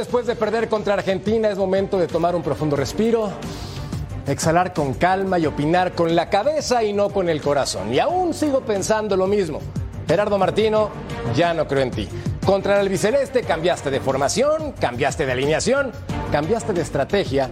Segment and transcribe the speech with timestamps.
[0.00, 3.30] después de perder contra Argentina es momento de tomar un profundo respiro,
[4.26, 7.92] exhalar con calma y opinar con la cabeza y no con el corazón.
[7.92, 9.60] Y aún sigo pensando lo mismo.
[10.08, 10.88] Gerardo Martino,
[11.36, 12.08] ya no creo en ti.
[12.46, 15.92] Contra el albiceleste cambiaste de formación, cambiaste de alineación,
[16.32, 17.50] cambiaste de estrategia,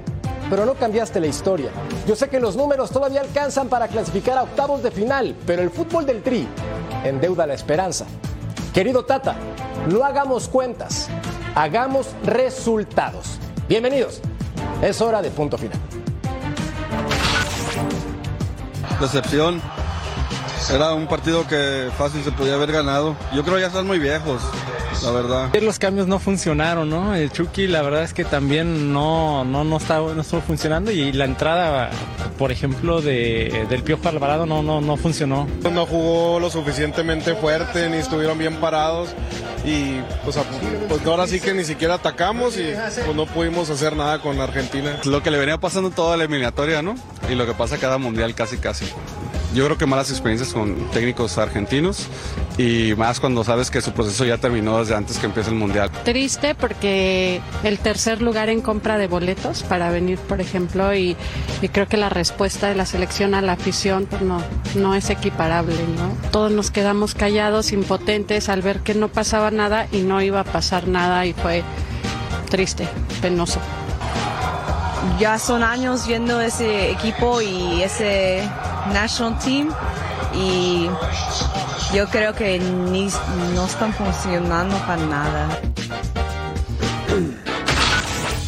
[0.49, 1.69] pero no cambiaste la historia.
[2.07, 5.69] Yo sé que los números todavía alcanzan para clasificar a octavos de final, pero el
[5.69, 6.49] fútbol del Tri
[7.05, 8.07] endeuda la esperanza.
[8.73, 9.37] Querido Tata,
[9.91, 11.11] no hagamos cuentas,
[11.55, 13.39] hagamos resultados.
[13.69, 14.21] Bienvenidos.
[14.83, 15.79] Es hora de punto final.
[19.01, 19.61] Decepción.
[20.73, 23.17] Era un partido que fácil se podía haber ganado.
[23.35, 24.43] Yo creo que ya están muy viejos,
[25.03, 25.55] la verdad.
[25.61, 27.15] Los cambios no funcionaron, ¿no?
[27.15, 31.13] El Chucky, la verdad es que también no, no, no, está, no estuvo funcionando y
[31.13, 31.91] la entrada,
[32.39, 35.47] por ejemplo, de, del Piojo Alvarado no, no, no funcionó.
[35.71, 39.11] No jugó lo suficientemente fuerte, ni estuvieron bien parados
[39.65, 40.39] y pues,
[40.89, 42.73] pues ahora sí que ni siquiera atacamos y
[43.05, 44.99] pues no pudimos hacer nada con Argentina.
[45.05, 46.95] Lo que le venía pasando toda la eliminatoria, ¿no?
[47.31, 48.87] Y lo que pasa cada mundial casi casi.
[49.55, 52.07] Yo creo que malas experiencias con técnicos argentinos
[52.59, 55.91] y más cuando sabes que su proceso ya terminó desde antes que empiece el mundial.
[56.05, 61.17] Triste porque el tercer lugar en compra de boletos para venir, por ejemplo, y,
[61.63, 64.43] y creo que la respuesta de la selección a la afición pues no,
[64.75, 66.31] no es equiparable, ¿no?
[66.31, 70.45] Todos nos quedamos callados, impotentes al ver que no pasaba nada y no iba a
[70.45, 71.63] pasar nada y fue
[72.51, 72.87] triste,
[73.23, 73.61] penoso.
[75.19, 78.43] ya son años viendo ese equipo y ese
[78.93, 79.71] national team
[80.35, 80.89] y
[81.95, 83.09] yo creo que ni,
[83.55, 85.61] no están funcionando para nada.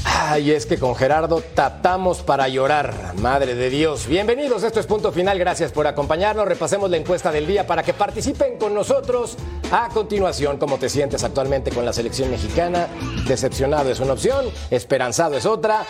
[0.05, 3.15] Ay, es que con Gerardo tapamos para llorar.
[3.17, 4.07] Madre de Dios.
[4.07, 5.39] Bienvenidos, esto es Punto Final.
[5.39, 6.47] Gracias por acompañarnos.
[6.47, 9.37] Repasemos la encuesta del día para que participen con nosotros.
[9.73, 12.87] A continuación, ¿cómo te sientes actualmente con la selección mexicana?
[13.27, 15.85] Decepcionado es una opción, esperanzado es otra.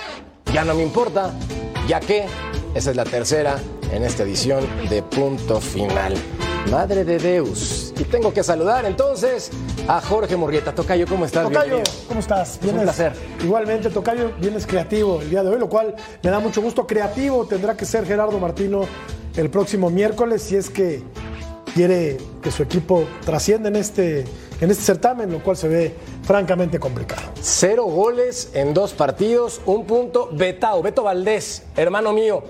[0.54, 1.32] Ya no me importa,
[1.86, 2.26] ya que
[2.74, 3.58] esa es la tercera
[3.92, 6.14] en esta edición de Punto Final.
[6.70, 7.92] Madre de Deus.
[7.98, 9.50] Y tengo que saludar entonces
[9.88, 10.74] a Jorge Murrieta.
[10.74, 11.44] Tocayo, ¿cómo estás?
[11.44, 12.06] Tocayo, Bienvenido.
[12.06, 12.60] ¿cómo estás?
[12.62, 13.12] un placer.
[13.42, 16.86] Igualmente, Tocayo, vienes creativo el día de hoy, lo cual me da mucho gusto.
[16.86, 18.82] Creativo tendrá que ser Gerardo Martino
[19.36, 21.02] el próximo miércoles si es que
[21.74, 24.24] quiere que su equipo trascienda en este,
[24.60, 27.22] en este certamen, lo cual se ve francamente complicado.
[27.40, 30.28] Cero goles en dos partidos, un punto.
[30.32, 32.44] Betao, Beto Valdés, hermano mío.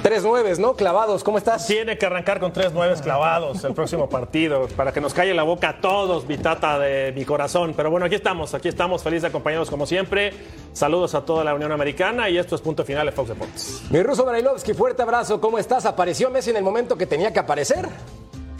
[0.00, 0.74] Tres nueves, ¿no?
[0.74, 1.66] Clavados, ¿cómo estás?
[1.66, 5.44] Tiene que arrancar con tres nueves clavados el próximo partido para que nos calle la
[5.44, 7.74] boca a todos, vitata de mi corazón.
[7.76, 10.32] Pero bueno, aquí estamos, aquí estamos, felices de acompañarnos como siempre.
[10.72, 13.82] Saludos a toda la Unión Americana y esto es punto final de Fox Deportes.
[13.90, 15.86] Mi ruso Brailovsky, fuerte abrazo, ¿cómo estás?
[15.86, 17.88] ¿Apareció Messi en el momento que tenía que aparecer?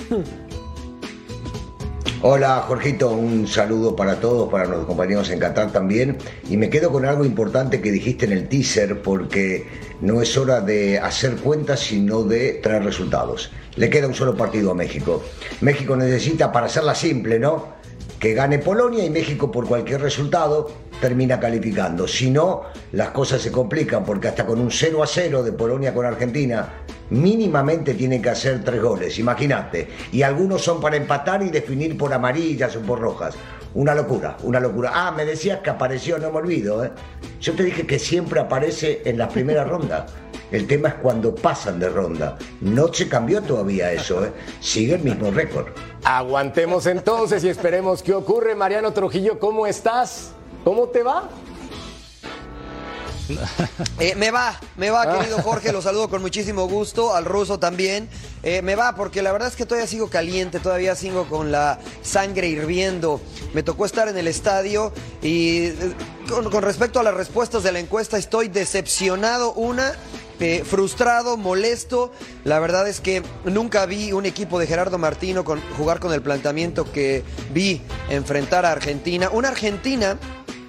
[2.25, 6.19] Hola Jorgito, un saludo para todos, para los compañeros en Qatar también.
[6.49, 9.67] Y me quedo con algo importante que dijiste en el teaser, porque
[10.01, 13.51] no es hora de hacer cuentas, sino de traer resultados.
[13.75, 15.21] Le queda un solo partido a México.
[15.63, 17.82] México necesita, para hacerla simple, ¿no?
[18.23, 22.07] Que gane Polonia y México por cualquier resultado termina calificando.
[22.07, 22.63] Si no,
[22.93, 26.85] las cosas se complican, porque hasta con un 0 a 0 de Polonia con Argentina,
[27.11, 29.89] mínimamente tienen que hacer tres goles, imagínate.
[30.13, 33.35] Y algunos son para empatar y definir por amarillas o por rojas.
[33.75, 34.93] Una locura, una locura.
[34.95, 36.85] Ah, me decías que apareció, no me olvido.
[36.85, 36.93] ¿eh?
[37.41, 40.07] Yo te dije que siempre aparece en la primera ronda.
[40.53, 42.39] El tema es cuando pasan de ronda.
[42.61, 44.31] No se cambió todavía eso, ¿eh?
[44.61, 45.67] sigue el mismo récord.
[46.05, 48.55] Aguantemos entonces y esperemos qué ocurre.
[48.55, 50.31] Mariano Trujillo, ¿cómo estás?
[50.65, 51.29] ¿Cómo te va?
[53.99, 58.09] Eh, me va, me va, querido Jorge, lo saludo con muchísimo gusto, al ruso también.
[58.43, 61.79] Eh, me va porque la verdad es que todavía sigo caliente, todavía sigo con la
[62.03, 63.21] sangre hirviendo.
[63.55, 64.93] Me tocó estar en el estadio
[65.23, 65.95] y eh,
[66.29, 69.95] con, con respecto a las respuestas de la encuesta estoy decepcionado, una,
[70.65, 72.13] frustrado, molesto.
[72.45, 76.23] La verdad es que nunca vi un equipo de Gerardo Martino con, jugar con el
[76.23, 77.23] planteamiento que
[77.53, 77.81] vi
[78.11, 79.31] enfrentar a Argentina.
[79.33, 80.19] Una Argentina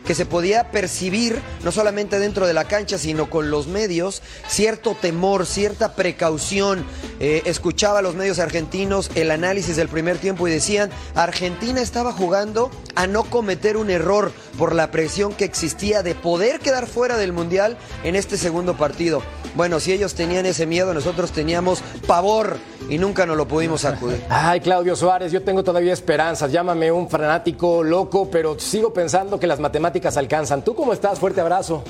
[0.06, 4.96] que se podía percibir, no solamente dentro de la cancha, sino con los medios, cierto
[5.00, 6.86] temor, cierta precaución.
[7.20, 12.12] Eh, escuchaba a los medios argentinos el análisis del primer tiempo y decían, Argentina estaba
[12.12, 17.18] jugando a no cometer un error por la presión que existía de poder quedar fuera
[17.18, 19.22] del Mundial en este segundo partido.
[19.56, 22.58] Bueno, si ellos tenían ese miedo, nosotros teníamos pavor
[22.90, 24.22] y nunca nos lo pudimos acudir.
[24.30, 26.52] Ay, Claudio Suárez, yo tengo todavía esperanzas.
[26.52, 30.64] Llámame un fanático loco, pero sigo pensando que las matemáticas alcanzan.
[30.64, 31.20] ¿Tú cómo estás?
[31.20, 31.84] Fuerte abrazo.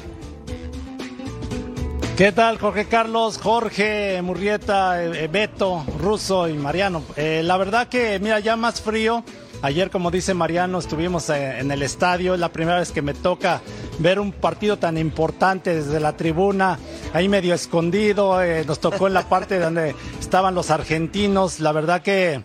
[2.18, 7.02] ¿Qué tal, Jorge Carlos, Jorge, Murrieta, eh, eh, Beto, Russo y Mariano?
[7.16, 9.24] Eh, la verdad que, mira, ya más frío,
[9.64, 12.34] Ayer, como dice Mariano, estuvimos en el estadio.
[12.34, 13.62] Es la primera vez que me toca
[14.00, 16.78] ver un partido tan importante desde la tribuna,
[17.14, 18.42] ahí medio escondido.
[18.68, 21.62] nos tocó en la parte donde estaban los argentinos.
[21.62, 22.44] La verdad que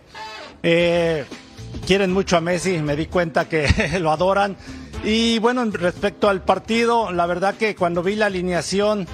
[1.85, 3.67] quieren mucho a Messi, me di cuenta que
[3.99, 4.55] lo adoran.
[5.03, 9.07] Y bueno, respecto al partido, la verdad que cuando vi la alineación,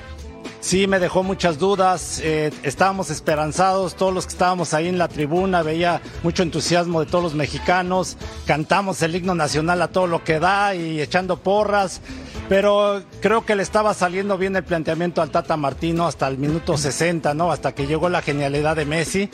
[0.62, 2.20] sí me dejó muchas dudas.
[2.24, 7.06] eh, estábamos esperanzados, todos los que estábamos ahí en la tribuna, veía mucho entusiasmo de
[7.06, 8.18] todos los mexicanos.
[8.48, 12.02] Cantamos el himno nacional a todo lo que da y echando porras.
[12.50, 16.78] Pero creo que le estaba saliendo bien el planteamiento al Tata Martino hasta el minuto
[16.78, 17.52] 60, ¿no?
[17.52, 19.30] Hasta que llegó la genialidad de Messi.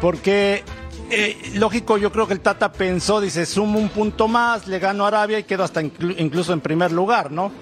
[0.00, 0.64] Porque
[1.10, 5.04] eh, lógico, yo creo que el Tata pensó, dice, sumo un punto más, le gano
[5.04, 7.52] a Arabia y quedo hasta inclu- incluso en primer lugar, ¿no?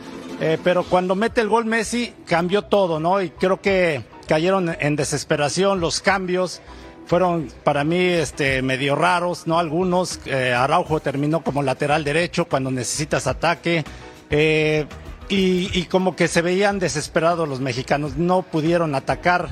[0.40, 3.20] Eh, pero cuando mete el gol Messi, cambió todo, ¿no?
[3.20, 6.60] Y creo que cayeron en desesperación los cambios.
[7.06, 9.58] Fueron para mí este, medio raros, ¿no?
[9.58, 10.20] Algunos.
[10.26, 13.84] eh, Araujo terminó como lateral derecho cuando necesitas ataque.
[14.30, 14.86] Eh,
[15.30, 19.50] y, como que se veían desesperados los mexicanos, no pudieron atacar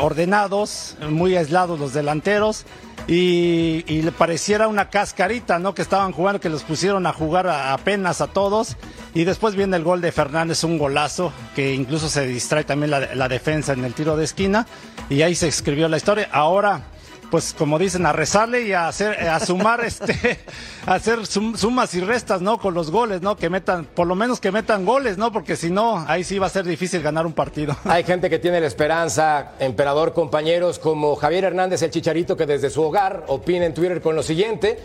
[0.00, 2.64] ordenados, muy aislados los delanteros
[3.06, 5.74] y, le pareciera una cascarita, ¿no?
[5.74, 8.76] Que estaban jugando, que los pusieron a jugar apenas a todos
[9.14, 13.28] y después viene el gol de Fernández, un golazo que incluso se distrae también la
[13.28, 14.66] defensa en el tiro de esquina
[15.08, 16.28] y ahí se escribió la historia.
[16.32, 16.82] Ahora
[17.30, 20.40] pues como dicen, a rezarle y a hacer, a sumar este,
[20.86, 22.58] a hacer sum- sumas y restas, ¿no?
[22.58, 23.36] Con los goles, ¿no?
[23.36, 25.30] Que metan, por lo menos que metan goles, ¿no?
[25.32, 27.76] Porque si no, ahí sí va a ser difícil ganar un partido.
[27.84, 32.70] Hay gente que tiene la esperanza, emperador, compañeros como Javier Hernández, el chicharito, que desde
[32.70, 34.78] su hogar opina en Twitter con lo siguiente.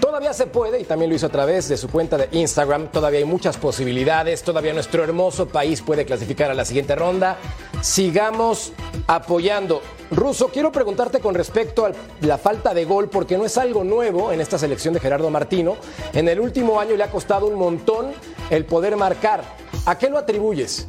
[0.00, 3.18] Todavía se puede, y también lo hizo a través de su cuenta de Instagram, todavía
[3.20, 7.36] hay muchas posibilidades, todavía nuestro hermoso país puede clasificar a la siguiente ronda.
[7.82, 8.72] Sigamos
[9.06, 9.82] apoyando.
[10.10, 11.92] Ruso, quiero preguntarte con respecto a
[12.22, 15.76] la falta de gol, porque no es algo nuevo en esta selección de Gerardo Martino.
[16.14, 18.12] En el último año le ha costado un montón
[18.48, 19.42] el poder marcar.
[19.84, 20.88] ¿A qué lo atribuyes?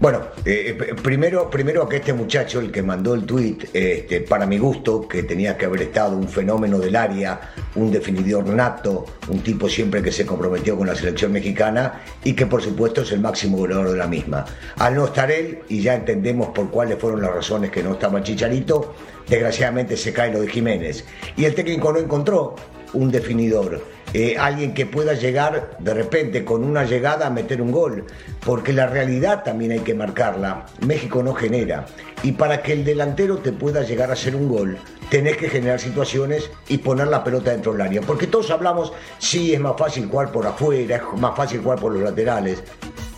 [0.00, 4.46] Bueno, eh, eh, primero, primero que este muchacho, el que mandó el tuit, este, para
[4.46, 9.40] mi gusto, que tenía que haber estado un fenómeno del área, un definidor nato, un
[9.40, 13.20] tipo siempre que se comprometió con la selección mexicana y que por supuesto es el
[13.20, 14.44] máximo goleador de la misma.
[14.78, 18.22] Al no estar él, y ya entendemos por cuáles fueron las razones que no estaba
[18.22, 18.94] Chicharito,
[19.28, 21.04] desgraciadamente se cae lo de Jiménez.
[21.36, 22.56] Y el técnico no encontró
[22.92, 23.80] un definidor,
[24.12, 28.06] eh, alguien que pueda llegar de repente con una llegada a meter un gol,
[28.44, 30.66] porque la realidad también hay que marcarla.
[30.84, 31.86] México no genera.
[32.24, 34.78] Y para que el delantero te pueda llegar a hacer un gol,
[35.10, 38.00] tenés que generar situaciones y poner la pelota dentro del área.
[38.00, 41.92] Porque todos hablamos, sí, es más fácil jugar por afuera, es más fácil jugar por
[41.92, 42.62] los laterales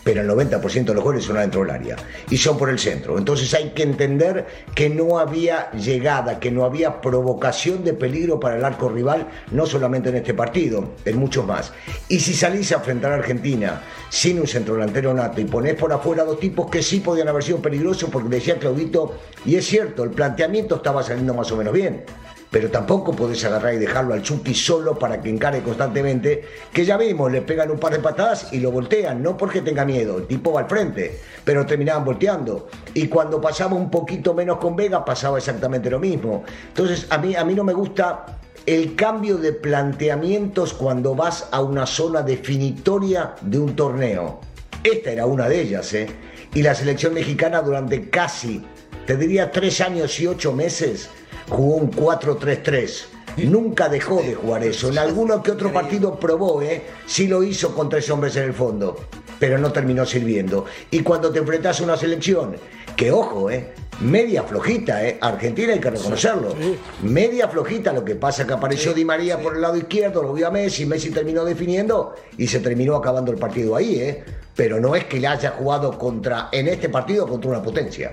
[0.04, 1.96] pero el 90% de los goles son adentro del área
[2.30, 3.18] y son por el centro.
[3.18, 8.56] Entonces hay que entender que no había llegada, que no había provocación de peligro para
[8.56, 11.72] el arco rival, no solamente en este partido, en muchos más.
[12.08, 15.92] Y si salís a enfrentar a Argentina sin un centro delantero nato y ponés por
[15.92, 20.04] afuera dos tipos que sí podían haber sido peligrosos, porque decía Claudito, y es cierto,
[20.04, 22.04] el planteamiento estaba saliendo más o menos bien
[22.52, 26.98] pero tampoco podés agarrar y dejarlo al Chucky solo para que encare constantemente, que ya
[26.98, 30.26] vimos, le pegan un par de patadas y lo voltean, no porque tenga miedo, el
[30.26, 32.68] tipo va al frente, pero terminaban volteando.
[32.92, 36.44] Y cuando pasaba un poquito menos con Vega, pasaba exactamente lo mismo.
[36.68, 38.26] Entonces, a mí, a mí no me gusta
[38.66, 44.40] el cambio de planteamientos cuando vas a una zona definitoria de un torneo.
[44.84, 46.06] Esta era una de ellas, ¿eh?
[46.52, 48.62] Y la selección mexicana durante casi,
[49.06, 51.08] te diría, tres años y ocho meses,
[51.52, 53.04] jugó un 4-3-3.
[53.44, 54.88] Nunca dejó de jugar eso.
[54.88, 56.82] En alguno que otro partido probó, ¿eh?
[57.06, 58.96] Sí lo hizo con tres hombres en el fondo,
[59.38, 60.66] pero no terminó sirviendo.
[60.90, 62.56] Y cuando te enfrentas a una selección,
[62.94, 63.72] que ojo, ¿eh?
[64.00, 65.16] Media flojita, ¿eh?
[65.20, 66.54] Argentina hay que reconocerlo.
[67.02, 70.48] Media flojita, lo que pasa que apareció Di María por el lado izquierdo, lo vio
[70.48, 74.24] a Messi, Messi terminó definiendo y se terminó acabando el partido ahí, ¿eh?
[74.54, 78.12] Pero no es que le haya jugado contra, en este partido, contra una potencia.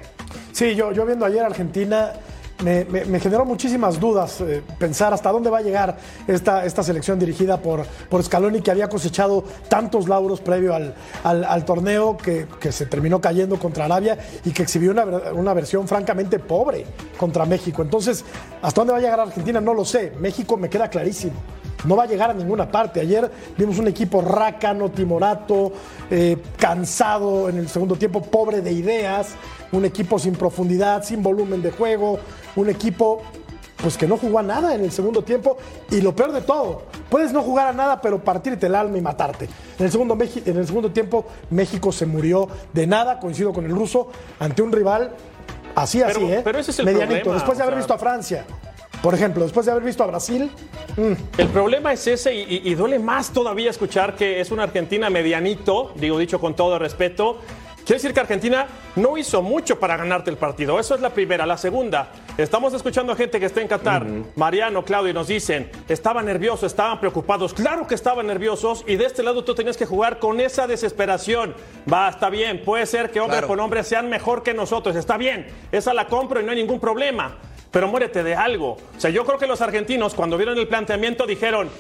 [0.54, 2.14] Sí, yo, yo viendo ayer Argentina,
[2.64, 5.98] me, generó muchísimas dudas eh, pensar hasta dónde va a llegar
[6.28, 11.66] esta, esta selección dirigida por, por Scaloni, que había cosechado tantos lauros previo al, al-
[11.66, 16.40] torneo, que, que se terminó cayendo contra Arabia y que exhibió una, una versión francamente
[16.40, 16.86] pobre
[17.18, 17.82] contra México.
[17.82, 18.26] Entonces,
[18.62, 19.62] ¿hasta dónde va a llegar Argentina?
[19.62, 20.14] No lo sé.
[20.20, 21.34] México me queda clarísimo.
[21.86, 23.00] No va a llegar a ninguna parte.
[23.00, 25.72] Ayer vimos un equipo rácano, timorato,
[26.12, 29.30] eh, cansado en el segundo tiempo, pobre de ideas,
[29.72, 32.20] un equipo sin profundidad, sin volumen de juego,
[32.56, 33.22] un equipo
[33.82, 35.58] pues que no jugó a nada en el segundo tiempo
[35.90, 39.02] y lo peor de todo, puedes no jugar a nada pero partirte el alma y
[39.02, 39.48] matarte.
[39.78, 43.72] En el segundo, en el segundo tiempo México se murió de nada, coincido con el
[43.72, 45.12] ruso, ante un rival
[45.76, 46.42] así, así, ¿eh?
[46.44, 48.46] pero ese es el Medianito, problema, después de haber sea- visto a Francia.
[49.02, 50.52] Por ejemplo, después de haber visto a Brasil,
[51.38, 55.10] El problema es ese y, y- y duele más todavía escuchar que es una Argentina
[55.10, 57.38] medianito, digo dicho con todo respeto.
[57.90, 58.68] Quiere decir que Argentina
[58.98, 60.80] no hizo mucho para ganarte el partido.
[60.80, 61.48] Eso es la primera.
[61.48, 64.06] La segunda, estamos escuchando a gente que está en Qatar,
[64.36, 67.52] Mariano, Claudio, y nos dicen, estaban nerviosos, estaban preocupados.
[67.52, 71.56] Claro que estaban nerviosos y de este lado tú tenías que jugar con esa desesperación.
[71.92, 73.48] Va, está bien, puede ser que hombre Claro.
[73.48, 75.48] con hombre sean mejor que nosotros, está bien.
[75.72, 77.38] Esa la compro y no hay ningún problema.
[77.72, 78.74] Pero muérete de algo.
[78.96, 81.72] O sea, yo creo que los argentinos cuando vieron el planteamiento dijeron,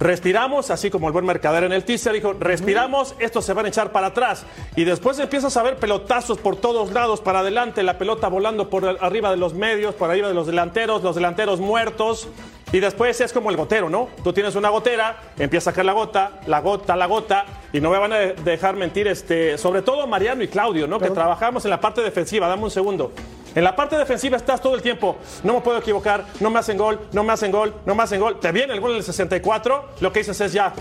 [0.00, 3.68] respiramos, así como el buen mercader en el teaser dijo, respiramos, estos se van a
[3.68, 4.44] echar para atrás.
[4.76, 8.86] Y después empiezas a ver pelotazos por todos lados, para adelante, la pelota volando por
[9.02, 12.28] arriba de los medios, por arriba de los delanteros, los delanteros muertos.
[12.70, 14.08] Y después es como el gotero, ¿no?
[14.22, 17.88] Tú tienes una gotera, empieza a caer la gota, la gota, la gota, y no
[17.90, 20.98] me van a de- dejar mentir, este, sobre todo Mariano y Claudio, ¿no?
[20.98, 23.10] Que trabajamos en la parte defensiva, dame un segundo.
[23.58, 26.78] En la parte defensiva estás todo el tiempo, no me puedo equivocar, no me hacen
[26.78, 28.38] gol, no me hacen gol, no me hacen gol.
[28.38, 30.72] Te viene el gol en el 64, lo que dices es ya,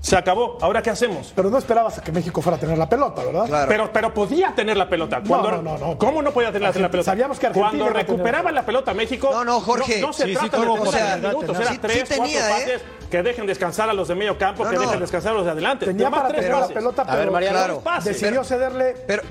[0.00, 1.32] se acabó, ¿ahora qué hacemos?
[1.34, 3.46] pero no esperabas a que México fuera a tener la pelota, ¿verdad?
[3.46, 3.68] Claro.
[3.68, 5.22] Pero, pero podía tener la pelota.
[5.26, 5.98] Cuando, no, no, no.
[5.98, 7.02] ¿Cómo no podía tener la- pelota?
[7.10, 9.30] sabíamos que Argentina Cuando recuperaba la pelota México.
[9.32, 10.00] No, no, Jorge.
[10.00, 11.60] No, no se Sí, sí, trata de tener oportunidad, minutos, tenía.
[11.62, 12.60] era Sí, tres, sí tenía, cuatro ¿eh?
[12.76, 14.82] pases que dejen descansar a los de medio campo, No, que no.
[14.82, 15.86] dejen descansar a los de adelante.
[15.86, 17.80] Tenía Nomás para tener la pelota, A ver, pero Mariano.
[17.80, 18.02] Claro.
[18.04, 18.94] Decidió cederle.
[19.08, 19.22] Pero,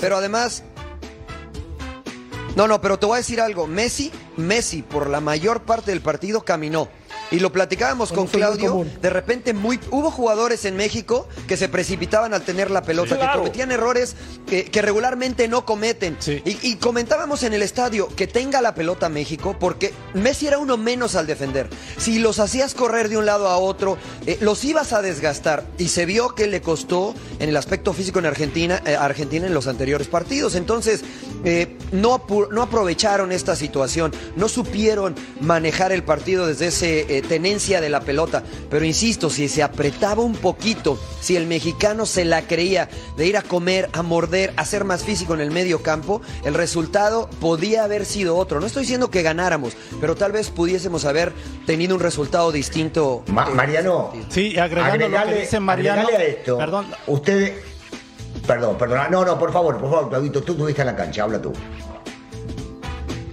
[0.00, 0.64] pero además.
[2.56, 3.66] No, no, pero te voy a decir algo.
[3.66, 6.88] Messi, Messi, por la mayor parte del partido caminó.
[7.30, 8.84] Y lo platicábamos con Claudio.
[9.00, 13.14] De repente, muy, hubo jugadores en México que se precipitaban al tener la pelota, Sí,
[13.14, 13.38] que claro.
[13.38, 16.16] cometían errores que, que regularmente no cometen.
[16.18, 16.42] Sí.
[16.44, 20.76] Y, y comentábamos en el estadio que tenga la pelota México, porque Messi era uno
[20.76, 21.68] menos al defender.
[21.98, 23.96] Si los hacías correr de un lado a otro,
[24.26, 25.64] eh, los ibas a desgastar.
[25.78, 29.54] Y se vio que le costó en el aspecto físico en Argentina, eh, Argentina en
[29.54, 30.54] los anteriores partidos.
[30.56, 31.02] Entonces,
[31.44, 36.70] eh, no, no aprovecharon esta situación, no supieron manejar el partido desde
[37.22, 38.42] tenencia de la pelota.
[38.70, 43.36] Pero insisto, si se apretaba un poquito, si el mexicano se la creía de ir
[43.36, 47.84] a comer, a morder, a ser más físico en el medio campo, el resultado podía
[47.84, 48.60] haber sido otro.
[48.60, 51.32] No estoy diciendo que ganáramos, pero tal vez pudiésemos haber
[51.66, 53.22] tenido un resultado distinto.
[53.28, 56.02] Ma- Mariano, Sí, agregando lo que dice Mariano.
[56.02, 56.58] agregale a esto.
[56.58, 56.86] Perdón.
[57.06, 57.52] Ustedes.
[58.46, 59.00] Perdón, perdón.
[59.10, 61.52] No, no, por favor, por favor, Claudito, tú estuviste en la cancha, habla tú.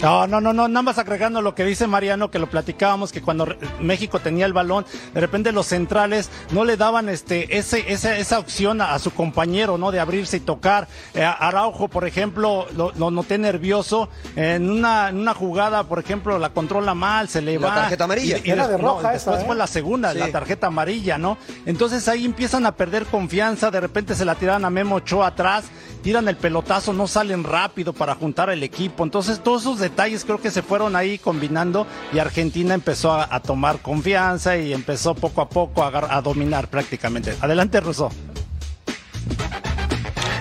[0.01, 3.21] No, no, no, no, nada más agregando lo que dice Mariano, que lo platicábamos, que
[3.21, 3.47] cuando
[3.81, 8.37] México tenía el balón, de repente los centrales no le daban este, ese, esa, esa
[8.39, 9.91] opción a, a su compañero, ¿no?
[9.91, 10.87] De abrirse y tocar.
[11.15, 14.09] Eh, Araujo, por ejemplo, lo, lo noté nervioso.
[14.35, 17.75] En una, en una jugada, por ejemplo, la controla mal, se le Y la va.
[17.75, 18.37] tarjeta amarilla.
[18.43, 19.45] Era de no, roja esa, después ¿eh?
[19.47, 20.19] fue la segunda, Sí.
[20.19, 21.37] la tarjeta amarilla, ¿no?
[21.65, 25.65] Entonces ahí empiezan a perder confianza, de repente se la tiran a Memo Ochoa atrás,
[26.03, 29.03] tiran el pelotazo, no salen rápido para juntar el equipo.
[29.03, 33.79] Entonces todos esos detalles creo que se fueron ahí combinando y Argentina empezó a, tomar
[33.79, 37.34] confianza y empezó poco a poco a dominar prácticamente.
[37.41, 38.10] Adelante, Russo.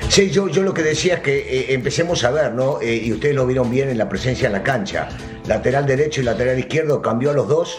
[0.09, 2.81] Sí, yo, yo lo que decía es que eh, empecemos a ver, ¿no?
[2.81, 5.09] Eh, y ustedes lo vieron bien en la presencia en la cancha.
[5.47, 7.79] Lateral derecho y lateral izquierdo cambió a los dos,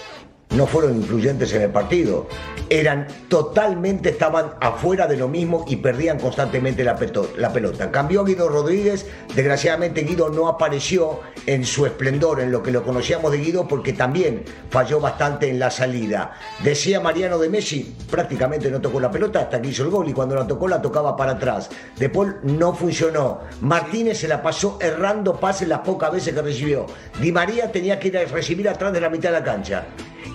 [0.52, 2.28] no fueron influyentes en el partido.
[2.70, 7.92] Eran totalmente, estaban afuera de lo mismo y perdían constantemente la, pelota.
[7.92, 12.84] Cambió a Guido Rodríguez, desgraciadamente Guido no apareció en su esplendor, en lo que lo
[12.84, 16.34] conocíamos de Guido, porque también falló bastante en la salida.
[16.64, 20.14] Decía Mariano de Messi, prácticamente no tocó la pelota hasta que hizo el gol y
[20.14, 21.70] cuando la tocó la tocaba para atrás.
[21.98, 23.42] De Paul no funcionó.
[23.62, 26.86] Martínez se la pasó errando pases las pocas veces que recibió.
[27.20, 29.86] Di María tenía que ir a recibir atrás de la mitad de la cancha.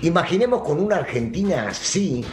[0.03, 2.25] Imaginemos con una Argentina así,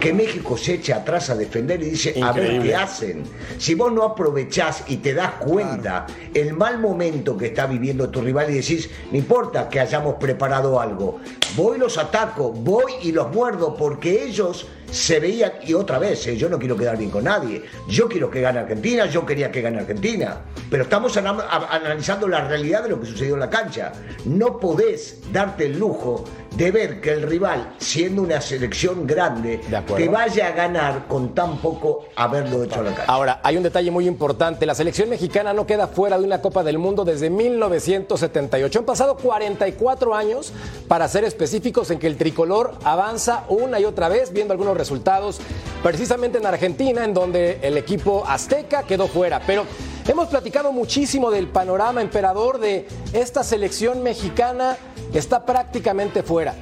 [0.00, 3.22] que México se echa atrás a defender y dice, a ver qué hacen.
[3.58, 8.20] Si vos no aprovechás y te das cuenta el mal momento que está viviendo tu
[8.20, 11.20] rival y decís, no importa que hayamos preparado algo,
[11.56, 16.26] voy y los ataco, voy y los muerdo porque ellos se veían, y otra vez,
[16.26, 19.50] eh, yo no quiero quedar bien con nadie, yo quiero que gane Argentina, yo quería
[19.50, 23.92] que gane Argentina, pero estamos analizando la realidad de lo que sucedió en la cancha.
[24.24, 26.24] No podés darte el lujo
[26.56, 29.60] de ver que el rival, siendo una selección grande,
[29.96, 33.12] te vaya a ganar con tan poco haberlo hecho a la cancha.
[33.12, 34.64] Ahora, hay un detalle muy importante.
[34.64, 38.78] La selección mexicana no queda fuera de una Copa del Mundo desde 1978.
[38.78, 40.52] Han pasado 44 años,
[40.88, 45.40] para ser específicos, en que el tricolor avanza una y otra vez, viendo algunos resultados,
[45.82, 49.40] precisamente en Argentina, en donde el equipo azteca quedó fuera.
[49.46, 49.64] Pero
[50.06, 54.76] hemos platicado muchísimo del panorama emperador de esta selección mexicana
[55.12, 56.54] que está prácticamente fuera.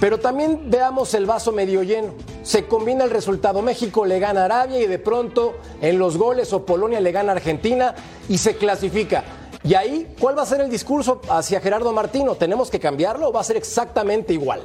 [0.00, 2.14] Pero también veamos el vaso medio lleno.
[2.42, 3.62] Se combina el resultado.
[3.62, 7.94] México le gana Arabia y de pronto en los goles o Polonia le gana Argentina
[8.28, 9.24] y se clasifica.
[9.64, 12.36] Y ahí, ¿cuál va a ser el discurso hacia Gerardo Martino?
[12.36, 14.62] ¿Tenemos que cambiarlo o va a ser exactamente igual?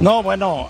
[0.00, 0.68] No, bueno,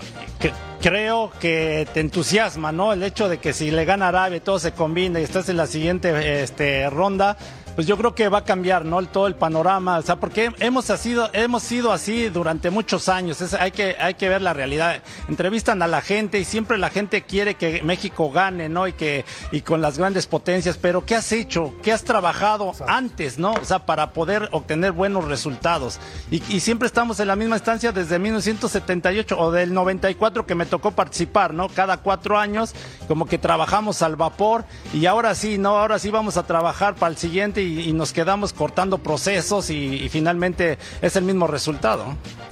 [0.81, 2.93] creo que te entusiasma, ¿no?
[2.93, 5.57] El hecho de que si le gana Arabia y todo se combina y estás en
[5.57, 7.35] la siguiente este, ronda,
[7.77, 8.97] pues yo creo que va a cambiar, ¿no?
[8.99, 13.39] El- todo el panorama, o sea, porque hemos sido, hemos sido así durante muchos años,
[13.39, 15.03] es- hay, que, hay que ver la realidad.
[15.29, 18.87] Entrevistan a la gente y siempre la gente quiere que México gane, ¿no?
[18.87, 21.75] Y, que, y con las grandes potencias, pero ¿qué has hecho?
[21.83, 23.53] ¿Qué has trabajado antes, ¿no?
[23.53, 25.99] O sea, para poder obtener buenos resultados.
[26.31, 30.65] Y, y siempre estamos en la misma instancia desde 1978 o del 94 que me
[30.65, 31.69] tocó participar, ¿no?
[31.69, 32.73] Cada cuatro años,
[33.07, 34.65] como que trabajamos al vapor
[34.95, 35.77] y ahora sí, ¿no?
[35.77, 39.95] Ahora sí vamos a trabajar para el siguiente y, y nos quedamos cortando procesos y,
[39.95, 42.05] y finalmente es el mismo resultado.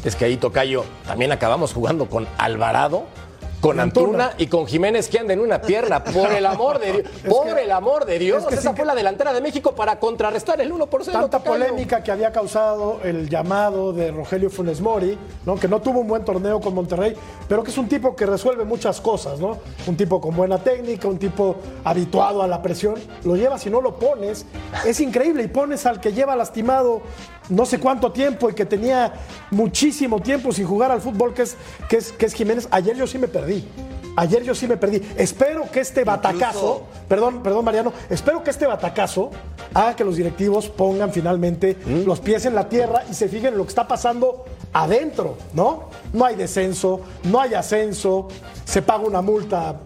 [0.04, 3.08] Es que ahí, Tocayo, también acabamos jugando con Alvarado,
[3.66, 6.04] con Antuna y con Jiménez que anda en una pierna.
[6.04, 7.06] Por el amor de Dios.
[7.28, 8.44] Por el amor de Dios.
[8.44, 11.18] es que Esa fue que- la delantera de México para contrarrestar el 1 por 0.
[11.20, 15.18] Tanta polémica que había causado el llamado de Rogelio Funes Mori,
[15.48, 15.56] ¿no?
[15.56, 17.16] que no tuvo un buen torneo con Monterrey,
[17.48, 19.58] pero que es un tipo que resuelve muchas cosas, ¿no?
[19.88, 22.96] Un tipo con buena técnica, un tipo habituado a la presión.
[23.24, 24.46] Lo llevas y no lo pones.
[24.86, 25.42] Es increíble.
[25.42, 27.02] Y pones al que lleva lastimado
[27.50, 29.14] no sé cuánto tiempo y que tenía
[29.52, 31.56] muchísimo tiempo sin jugar al fútbol, que es,
[31.90, 32.68] que es, que es Jiménez.
[32.72, 33.68] Ayer yo sí me perdí.
[34.18, 35.02] Ayer yo sí me perdí.
[35.18, 39.32] Espero que este batacazo, perdón, perdón Mariano, espero que este batacazo
[39.74, 43.58] haga que los directivos pongan finalmente los pies en la tierra y se fijen en
[43.58, 45.90] lo que está pasando adentro, ¿no?
[46.14, 48.30] No hay descenso, no hay ascenso,
[48.64, 49.82] se paga una multa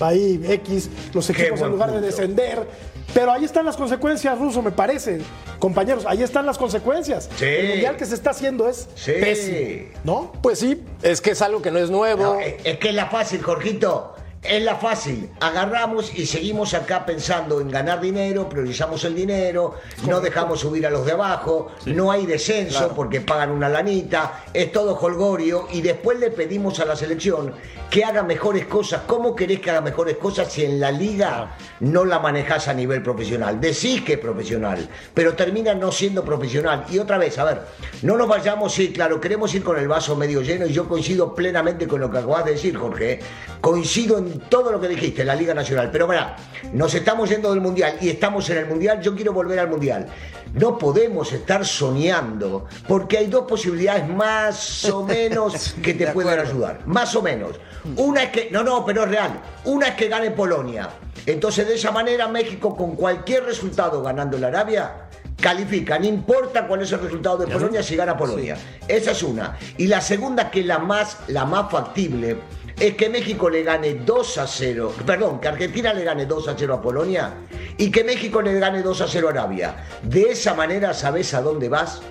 [0.00, 2.66] ahí X, los equipos en lugar de descender.
[3.14, 5.20] Pero ahí están las consecuencias, Ruso, me parece.
[5.58, 7.30] Compañeros, ahí están las consecuencias.
[7.36, 7.44] Sí.
[7.46, 9.12] El mundial que se está haciendo es Sí.
[9.12, 10.32] pésimo, ¿no?
[10.42, 12.22] Pues sí, es que es algo que no es nuevo.
[12.22, 14.14] No, es, es que es la fácil, Jorgito.
[14.42, 15.30] Es la fácil.
[15.40, 19.74] Agarramos y seguimos acá pensando en ganar dinero, priorizamos el dinero,
[20.06, 24.70] no dejamos subir a los de abajo, no hay descenso porque pagan una lanita, es
[24.70, 27.54] todo holgorio y después le pedimos a la selección
[27.90, 29.02] que haga mejores cosas.
[29.06, 33.02] ¿Cómo querés que haga mejores cosas si en la liga no la manejás a nivel
[33.02, 33.60] profesional?
[33.60, 36.84] Decís que es profesional, pero termina no siendo profesional.
[36.90, 37.62] Y otra vez, a ver,
[38.02, 41.34] no nos vayamos, sí, claro, queremos ir con el vaso medio lleno y yo coincido
[41.34, 43.12] plenamente con lo que acabas de decir, Jorge.
[43.12, 43.20] ¿eh?
[43.60, 45.90] Coincido en todo lo que dijiste, la Liga Nacional.
[45.90, 46.36] Pero mira,
[46.72, 50.06] nos estamos yendo del Mundial y estamos en el Mundial, yo quiero volver al Mundial.
[50.54, 56.30] No podemos estar soñando porque hay dos posibilidades más o menos que te acuerdo.
[56.30, 56.80] ayudar.
[56.86, 57.56] Más o menos.
[57.96, 59.40] Una es que, no, no, pero es real.
[59.64, 60.88] Una es que gane Polonia.
[61.24, 65.08] Entonces, de esa manera, México, con cualquier resultado ganando la Arabia,
[65.40, 65.98] califica.
[65.98, 68.56] No importa cuál es el resultado de Polonia si gana Polonia.
[68.88, 69.56] Esa es una.
[69.76, 72.38] Y la segunda, que es la más, la más factible,
[72.78, 74.92] es que México le gane 2 a 0.
[75.06, 77.34] Perdón, que Argentina le gane 2 a 0 a Polonia
[77.78, 79.76] y que México le gane 2 a 0 a Arabia.
[80.02, 82.02] De esa manera, ¿sabes a dónde vas?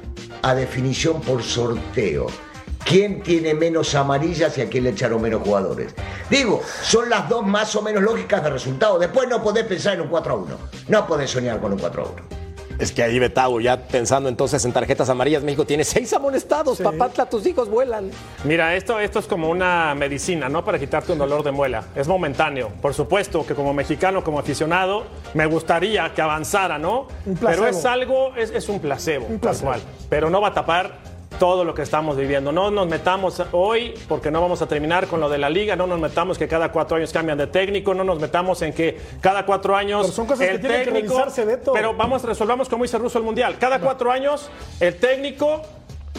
[0.42, 2.28] A definición por sorteo.
[2.84, 5.94] ¿Quién tiene menos amarillas y a quién le echaron menos jugadores?
[6.30, 9.00] Digo, son las dos más o menos lógicas de resultado.
[9.00, 10.58] Después no podés pensar en un 4 a 1.
[10.90, 12.45] No podés soñar con un 4 a 1.
[12.80, 16.80] Es que ahí Betau, ya pensando entonces en tarjetas amarillas, México tiene seis amonestados.
[16.80, 18.12] Papatla, tus hijos vuelan.
[18.44, 20.66] Mira, esto, esto es como una medicina, ¿no?
[20.66, 21.86] Para quitarte un dolor de muela.
[21.96, 22.70] Es momentáneo.
[22.82, 27.08] Por supuesto que como mexicano, como aficionado, me gustaría que avanzara, ¿no?
[27.26, 27.64] Un placebo.
[27.66, 29.68] Pero es algo, es, es un placebo, Un tal placebo.
[29.70, 29.82] cual.
[30.10, 32.52] Pero no va a tapar todo lo que estamos viviendo.
[32.52, 35.88] No nos metamos hoy, porque no vamos a terminar con lo de la liga, no
[35.88, 39.46] nos metamos que cada cuatro años cambian de técnico, no nos metamos en que cada
[39.46, 41.14] cuatro años Pero son cosas que el tienen que técnico...
[41.16, 41.74] revisarse, Beto.
[41.74, 43.58] Pero vamos, resolvamos como dice Russo el Mundial.
[43.60, 45.62] Cada cuatro años el técnico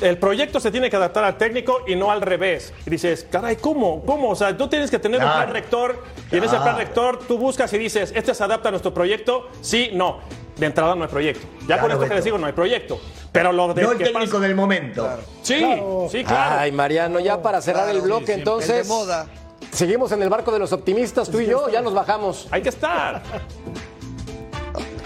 [0.01, 2.73] el proyecto se tiene que adaptar al técnico y no al revés.
[2.85, 4.05] Y dices, caray, ¿cómo?
[4.05, 4.31] ¿Cómo?
[4.31, 7.39] O sea, tú tienes que tener un plan rector y en ese plan rector tú
[7.39, 9.49] buscas y dices, ¿este se adapta a nuestro proyecto?
[9.61, 10.21] Sí, no.
[10.57, 11.47] De entrada no hay proyecto.
[11.61, 12.15] Ya Claro, con esto que Beto.
[12.17, 13.01] les digo, no hay proyecto.
[13.33, 15.09] Pero lo de No el técnico pasa- del momento.
[15.43, 16.09] Sí, Claro.
[16.11, 16.57] sí, claro.
[16.61, 18.71] Ay, Mariano, ya para cerrar Claro, el bloque, sí, entonces.
[18.71, 19.27] El de moda.
[19.73, 22.49] Seguimos en el barco de los optimistas, tú y yo, ya nos bajamos.
[22.51, 23.23] Hay que estar.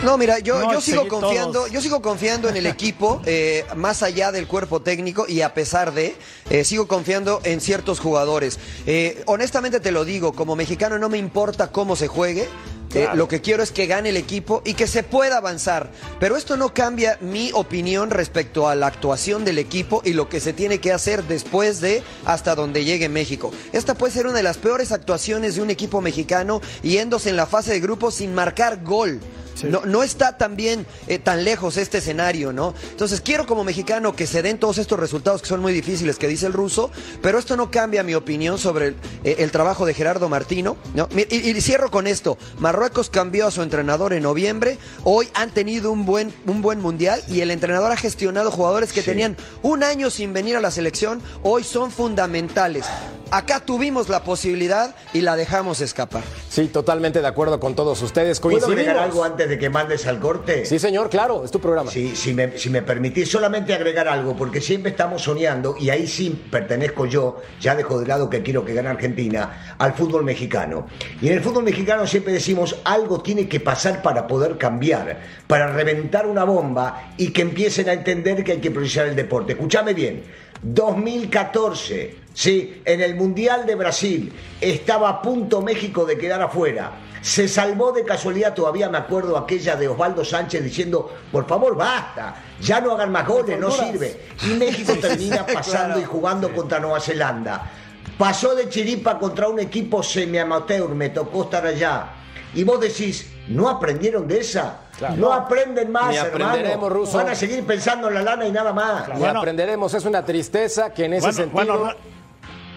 [0.05, 1.71] No, mira, yo, No, yo sigo confiando, todos.
[1.73, 5.93] yo sigo confiando en el equipo, eh, más allá del cuerpo técnico y a pesar
[5.93, 6.17] de,
[6.49, 8.59] eh, sigo confiando en ciertos jugadores.
[8.87, 12.49] Eh, honestamente te lo digo, como mexicano no me importa cómo se juegue.
[12.95, 15.91] Eh, lo que quiero es que gane el equipo y que se pueda avanzar.
[16.19, 20.41] Pero esto no cambia mi opinión respecto a la actuación del equipo y lo que
[20.41, 23.53] se tiene que hacer después de hasta donde llegue México.
[23.73, 27.47] Esta puede ser una de las peores actuaciones de un equipo mexicano yéndose en la
[27.47, 29.21] fase de grupo sin marcar gol.
[29.65, 32.75] No, no está también eh, tan lejos este escenario, ¿no?
[32.91, 36.29] Entonces quiero como mexicano que se den todos estos resultados que son muy difíciles, que
[36.29, 36.91] dice el ruso,
[37.23, 40.77] pero esto no cambia mi opinión sobre el, eh, el trabajo de Gerardo Martino.
[40.95, 41.09] ¿no?
[41.15, 42.39] Y, y cierro con esto.
[42.59, 47.23] Marruecos cambió a su entrenador en noviembre, hoy han tenido un buen, un buen mundial
[47.29, 51.23] y el entrenador ha gestionado jugadores que tenían un año sin venir a la selección,
[51.43, 52.87] hoy son fundamentales.
[53.33, 56.25] Acá tuvimos la posibilidad y la dejamos escapar.
[56.49, 58.41] Sí, totalmente de acuerdo con todos ustedes.
[58.41, 58.81] ¿Puedo Coincidimos.
[58.81, 60.65] agregar algo antes de que mandes al corte?
[60.65, 61.91] Sí, señor, claro, es tu programa.
[61.91, 66.07] Sí, si me, si me permitís solamente agregar algo, porque siempre estamos soñando, y ahí
[66.07, 70.87] sí pertenezco yo, ya dejo de lado que quiero que gane Argentina, al fútbol mexicano.
[71.21, 75.67] Y en el fútbol mexicano siempre decimos, algo tiene que pasar para poder cambiar, para
[75.73, 79.53] reventar una bomba y que empiecen a entender que hay que priorizar el deporte.
[79.53, 80.23] Escúchame bien,
[80.63, 86.93] 2014, sí, en el Mundial de Brasil, estaba a punto México de quedar afuera.
[87.23, 92.35] Se salvó de casualidad, todavía me acuerdo aquella de Osvaldo Sánchez diciendo, por favor, basta,
[92.61, 94.21] ya no hagan más goles, no sirve.
[94.47, 97.71] Y México termina pasando y jugando contra Nueva Zelanda.
[98.17, 102.07] Pasó de chiripa contra un equipo semi-amateur, me tocó estar allá.
[102.55, 104.79] Y vos decís, ¿no aprendieron de esa?
[105.17, 106.89] No aprenden más, hermano.
[106.89, 107.19] Ruso.
[107.19, 109.05] Van a seguir pensando en la lana y nada más.
[109.19, 111.79] Y aprenderemos, es una tristeza que en ese Bueno, sentido.
[111.79, 111.95] bueno,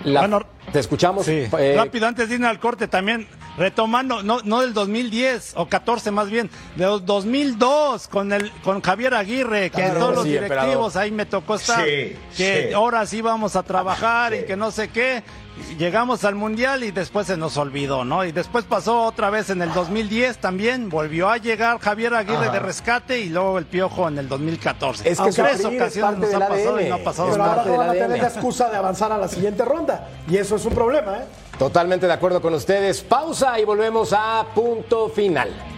[0.04, 1.26] la- bueno, te escuchamos.
[1.26, 1.48] Sí.
[1.58, 6.12] eh, Rápido, antes de irnos al corte también, retomando, no, no del 2010 o 14
[6.12, 10.98] más bien, de 2002 con el con Javier Aguirre, que También, todos los directivos emperador.
[11.02, 12.74] ahí me tocó estar, Sí, que sí.
[12.74, 15.24] ahora sí vamos a trabajar y que no sé qué.
[15.78, 18.26] Llegamos al Mundial y después se nos olvidó, ¿no?
[18.26, 22.54] Y después pasó otra vez en el 2010 también, volvió a llegar Javier Aguirre Ajá.
[22.54, 25.08] de rescate y luego el Piojo en el 2014.
[25.08, 26.86] Es que Tres ocasiones nos ha pasado ADN.
[26.86, 28.22] y no ha pasado Es Pero ahora parte no van a tener ADN.
[28.24, 30.10] la excusa de avanzar a la siguiente ronda.
[30.28, 31.26] Y eso es un problema, ¿eh?
[31.58, 33.02] Totalmente de acuerdo con ustedes.
[33.02, 35.73] Pausa y volvemos a punto final.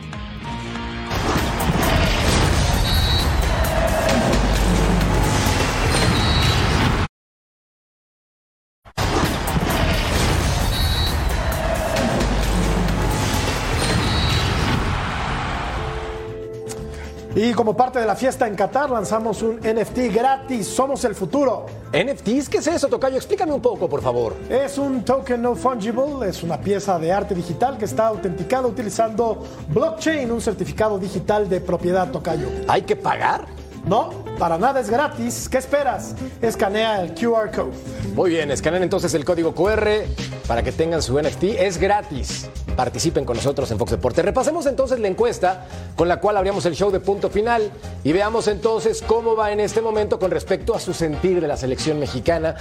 [17.37, 20.67] Y como parte de la fiesta en Qatar, lanzamos un NFT gratis.
[20.67, 21.65] Somos el futuro.
[21.91, 23.17] NFTs, ¿qué es eso, Tocayo?
[23.17, 24.33] Explícame un poco, por favor.
[24.49, 29.43] Es un token no fungible, es una pieza de arte digital que está autenticada utilizando
[29.67, 32.47] blockchain, un certificado digital de propiedad tocayo.
[32.69, 33.45] ¿Hay que pagar?
[33.87, 35.47] No, para nada es gratis.
[35.47, 36.15] ¿Qué esperas?
[36.41, 37.71] Escanea el QR code.
[38.15, 39.87] Muy bien, escaneen entonces el código QR
[40.47, 41.43] para que tengan su NFT.
[41.59, 42.49] Es gratis.
[42.75, 44.25] Participen con nosotros en Fox Deportes.
[44.25, 47.71] Repasemos entonces la encuesta con la cual abríamos el show de punto final
[48.03, 51.55] y veamos entonces cómo va en este momento con respecto a su sentir de la
[51.55, 52.55] selección mexicana.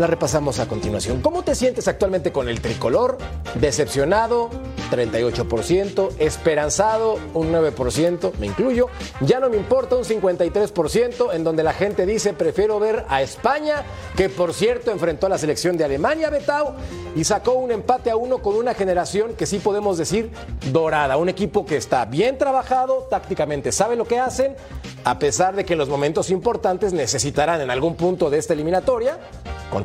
[0.00, 1.20] La repasamos a continuación.
[1.20, 3.18] ¿Cómo te sientes actualmente con el tricolor?
[3.56, 4.48] Decepcionado,
[4.90, 8.86] 38%, esperanzado, un 9%, me incluyo.
[9.20, 13.82] Ya no me importa, un 53%, en donde la gente dice prefiero ver a España,
[14.16, 16.76] que por cierto enfrentó a la selección de Alemania, Betao,
[17.14, 20.30] y sacó un empate a uno con una generación que sí podemos decir
[20.72, 21.18] dorada.
[21.18, 24.56] Un equipo que está bien trabajado, tácticamente sabe lo que hacen,
[25.04, 29.18] a pesar de que en los momentos importantes necesitarán en algún punto de esta eliminatoria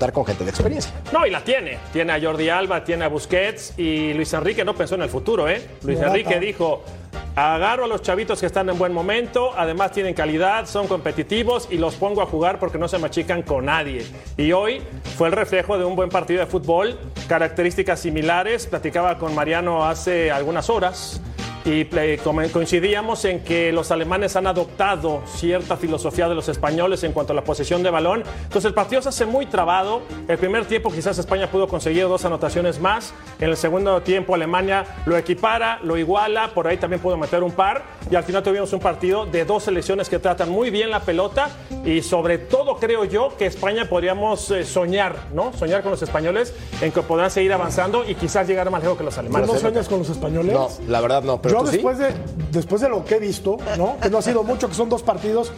[0.06, 0.92] contar con gente de experiencia.
[1.12, 1.78] No, y la tiene.
[1.92, 5.48] Tiene a Jordi Alba, tiene a Busquets y Luis Enrique no pensó en el futuro,
[5.48, 5.62] ¿eh?
[5.84, 6.00] Luis.
[6.00, 6.84] Enrique dijo,
[7.36, 11.78] agarro a los chavitos que están en buen momento, además tienen calidad, son competitivos y
[11.78, 14.06] los pongo a jugar porque no se machican con nadie.
[14.38, 14.82] Y hoy
[15.18, 20.32] fue el reflejo de un buen partido de fútbol, características similares, platicaba con Mariano hace
[20.32, 21.22] algunas horas.
[21.66, 22.20] Y eh,
[22.54, 27.36] coincidíamos en que los alemanes han adoptado cierta filosofía de los españoles en cuanto a
[27.36, 28.24] la posesión de balón.
[28.44, 30.04] Entonces el partido se hace muy trabado.
[30.28, 33.16] El primer tiempo quizás España pudo conseguir dos anotaciones más.
[33.40, 37.52] En el segundo tiempo Alemania lo equipara, lo iguala, por ahí también pudo meter un
[37.52, 37.82] par.
[38.12, 41.50] Y al final tuvimos un partido de dos selecciones que tratan muy bien la pelota.
[41.84, 45.52] Y sobre todo creo yo que España podríamos eh, soñar, ¿no?
[45.54, 49.04] Soñar con los españoles en que podrán seguir avanzando y quizás llegar más lejos que
[49.04, 49.48] los ¿Tú alemanes.
[49.48, 50.54] no sueñas con los españoles?
[50.54, 51.74] No, la verdad no, pero Yo tú sí.
[51.78, 52.14] después de,
[52.52, 53.98] después de lo que he visto, ¿no?
[54.02, 55.52] Que no ha sido mucho, que son dos partidos.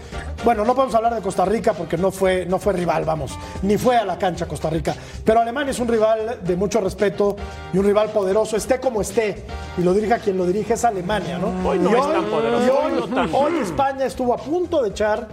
[0.43, 3.37] Bueno, no podemos hablar de Costa Rica porque no fue, no fue rival, vamos.
[3.61, 4.95] Ni fue a la cancha Costa Rica.
[5.23, 7.35] Pero Alemania es un rival de mucho respeto
[7.73, 9.45] y un rival poderoso, esté como esté.
[9.77, 11.47] Y lo dirija quien lo dirige es Alemania, ¿no?
[11.67, 13.37] Hoy no y es tan poderoso, y hoy hoy, no tanto.
[13.37, 15.27] hoy España estuvo a punto de echar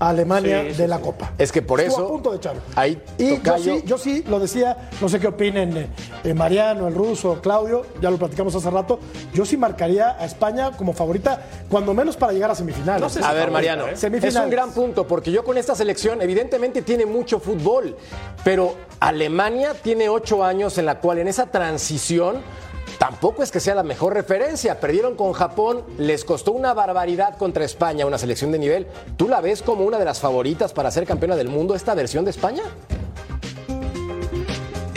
[0.00, 1.02] a Alemania Sí, sí, de la sí.
[1.02, 1.32] Copa.
[1.38, 2.62] Es que por Estuvo eso, a punto de echarlo.
[2.76, 5.88] ahí, y yo sí, yo sí lo decía, no sé qué opinen eh,
[6.24, 8.98] eh, Mariano, el ruso, Claudio, ya lo platicamos hace rato.
[9.34, 13.00] Yo sí marcaría a España como favorita, cuando menos para llegar a semifinales.
[13.00, 13.92] No sé A ver, favorita, Mariano, ¿eh?
[13.94, 14.44] es Semifinales.
[14.44, 17.96] un gran punto porque yo con esta selección evidentemente tiene mucho fútbol,
[18.44, 22.36] pero Alemania tiene ocho años en la cual en esa transición
[22.98, 24.80] tampoco es que sea la mejor referencia.
[24.80, 28.86] Perdieron con Japón, les costó una barbaridad contra España, una selección de nivel.
[29.16, 32.24] ¿Tú la ves como una de las favoritas para ser campeona del mundo esta versión
[32.24, 32.62] de España?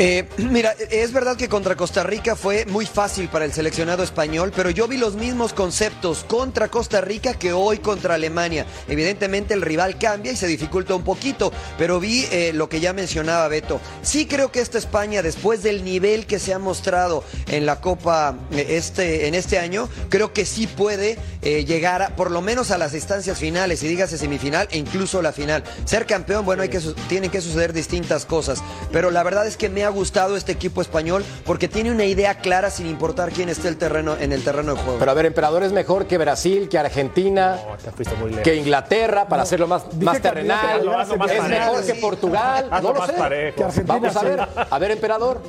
[0.03, 4.51] Eh, mira, es verdad que contra Costa Rica fue muy fácil para el seleccionado español,
[4.55, 8.65] pero yo vi los mismos conceptos contra Costa Rica que hoy contra Alemania.
[8.87, 12.93] Evidentemente el rival cambia y se dificulta un poquito, pero vi eh, lo que ya
[12.93, 13.79] mencionaba Beto.
[14.01, 18.35] Sí creo que esta España, después del nivel que se ha mostrado en la Copa
[18.53, 22.71] eh, este, en este año, creo que sí puede eh, llegar a, por lo menos
[22.71, 25.63] a las instancias finales, y dígase semifinal e incluso la final.
[25.85, 29.69] Ser campeón, bueno, hay que, tienen que suceder distintas cosas, pero la verdad es que
[29.69, 33.67] me ha gustado este equipo español porque tiene una idea clara sin importar quién esté
[33.67, 34.99] el terreno, en el terreno de juego.
[34.99, 38.43] Pero a ver, Emperador es mejor que Brasil, que Argentina, Te fuiste muy lejos.
[38.43, 40.85] que Inglaterra, para No, hacerlo más, más terrenal.
[40.85, 41.65] lo hace más Es parejo.
[41.71, 41.93] mejor que.
[41.95, 42.67] Portugal.
[42.71, 43.83] Hazlo No lo más sé.
[43.85, 44.47] Vamos a ver.
[44.69, 45.41] A ver, Emperador.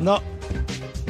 [0.00, 0.20] No.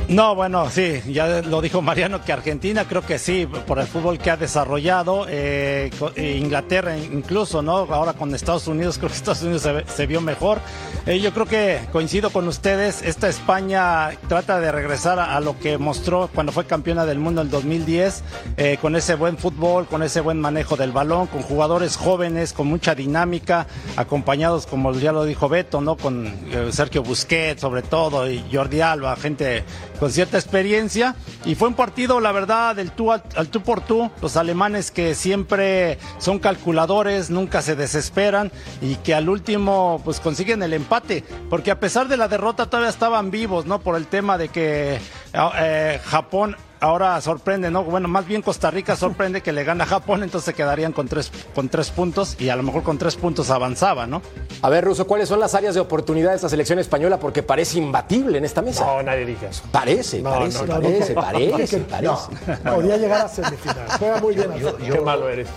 [0.09, 4.19] No, bueno, sí, ya lo dijo Mariano que Argentina creo que sí, por el fútbol
[4.19, 7.79] que ha desarrollado, eh, eh, Inglaterra incluso, ¿no?
[7.92, 10.61] Ahora con Estados Unidos, creo que Estados Unidos se, vio mejor.
[11.07, 15.77] Eh, yo creo que coincido con ustedes, esta España trata de regresar a, lo que
[15.77, 18.23] mostró cuando fue campeona del mundo en 2010,
[18.59, 22.69] eh, con ese buen fútbol, con ese buen manejo del balón, con jugadores jóvenes, con
[22.69, 23.66] mucha dinámica,
[23.97, 25.97] acompañados, como ya lo dijo Beto, ¿no?
[25.97, 26.33] Con
[26.71, 29.64] Sergio Busquets, sobre todo, y Jordi Alba, gente
[29.98, 31.14] con cierta experiencia.
[31.44, 34.11] Y fue un partido, la verdad, del tú al, tú por tú.
[34.22, 40.62] Los alemanes que siempre son calculadores, nunca se desesperan y que al último, pues consiguen
[40.62, 41.24] el empate.
[41.50, 43.80] Porque a pesar de la derrota, todavía estaban vivos, ¿no?
[43.80, 44.98] Por el tema de que
[45.32, 47.84] eh, Japón ahora sorprende, ¿no?
[47.84, 51.08] Bueno, más bien Costa Rica sorprende que le gana a Japón, entonces se quedarían con
[51.08, 54.22] tres, con tres puntos y a lo mejor con tres puntos avanzaba, ¿no?
[54.62, 57.18] A ver, Ruso, ¿cuáles son las áreas de oportunidad de esta selección española?
[57.18, 58.84] Porque parece imbatible en esta mesa.
[58.86, 59.62] No, nadie dije eso.
[59.72, 61.20] Parece, No, parece, no, no, parece, no.
[61.20, 61.86] parece, No.
[61.86, 62.62] parece.
[62.70, 63.86] Podría llegar a semifinal.
[63.98, 64.52] Juega muy bien.
[64.58, 65.48] Yo- yo- Qué malo eres.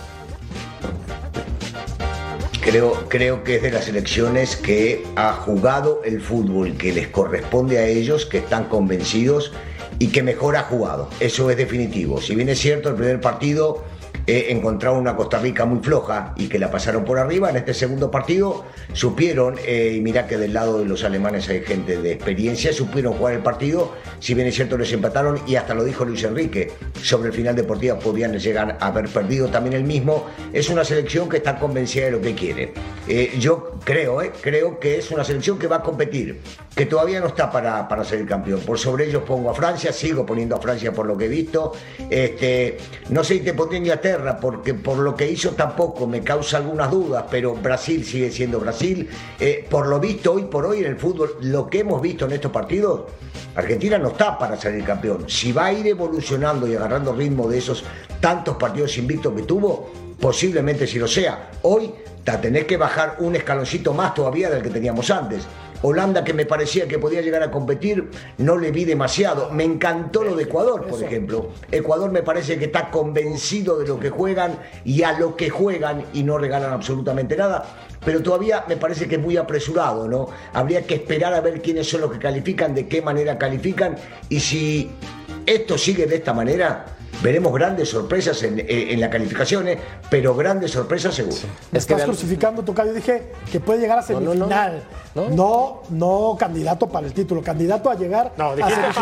[2.62, 7.78] Creo, creo que es de las selecciones que ha jugado el fútbol que les corresponde
[7.78, 9.52] a ellos, que están convencidos
[10.00, 11.08] y que mejor ha jugado.
[11.20, 12.20] Eso es definitivo.
[12.20, 13.84] Si bien es cierto, el primer partido
[14.30, 18.10] encontraron una Costa Rica muy floja y que la pasaron por arriba, en este segundo
[18.10, 22.72] partido supieron, eh, y mira que del lado de los alemanes hay gente de experiencia,
[22.72, 26.22] supieron jugar el partido, si bien es cierto les empataron y hasta lo dijo Luis
[26.22, 26.70] Enrique,
[27.02, 30.84] sobre el final de partida podían llegar a haber perdido también el mismo, es una
[30.84, 32.72] selección que está convencida de lo que quiere.
[33.08, 36.40] Eh, yo creo, eh, creo que es una selección que va a competir,
[36.74, 38.60] que todavía no está para, para ser el campeón.
[38.60, 41.72] Por sobre ellos pongo a Francia, sigo poniendo a Francia por lo que he visto.
[42.08, 46.90] Este, no sé te pondría Inglaterra, porque por lo que hizo tampoco me causa algunas
[46.90, 49.08] dudas, pero Brasil sigue siendo Brasil.
[49.38, 52.32] Eh, por lo visto hoy por hoy en el fútbol, lo que hemos visto en
[52.32, 53.02] estos partidos,
[53.54, 55.24] Argentina no está para salir campeón.
[55.28, 57.84] Si va a ir evolucionando y agarrando ritmo de esos
[58.20, 61.50] tantos partidos invictos que tuvo, posiblemente si lo sea.
[61.62, 65.44] Hoy te tenés que bajar un escaloncito más todavía del que teníamos antes.
[65.82, 69.50] Holanda, que me parecía que podía llegar a competir, no le vi demasiado.
[69.50, 71.50] Me encantó lo de Ecuador, por ejemplo.
[71.70, 76.04] Ecuador me parece que está convencido de lo que juegan y a lo que juegan
[76.12, 77.64] y no regalan absolutamente nada.
[78.04, 80.28] Pero todavía me parece que es muy apresurado, ¿no?
[80.52, 83.96] Habría que esperar a ver quiénes son los que califican, de qué manera califican
[84.28, 84.90] y si
[85.46, 86.86] esto sigue de esta manera.
[87.22, 91.36] Veremos grandes sorpresas en, en las calificaciones, pero grandes sorpresas seguro.
[91.36, 92.92] Me Es que estás vean- crucificando, Tocayo.
[92.94, 94.32] Dije que puede llegar a No, no, no.
[94.34, 94.82] semifinal.
[95.12, 95.28] No.
[95.28, 98.94] No, no, candidato para el título, candidato a llegar No, a dijiste semifinales.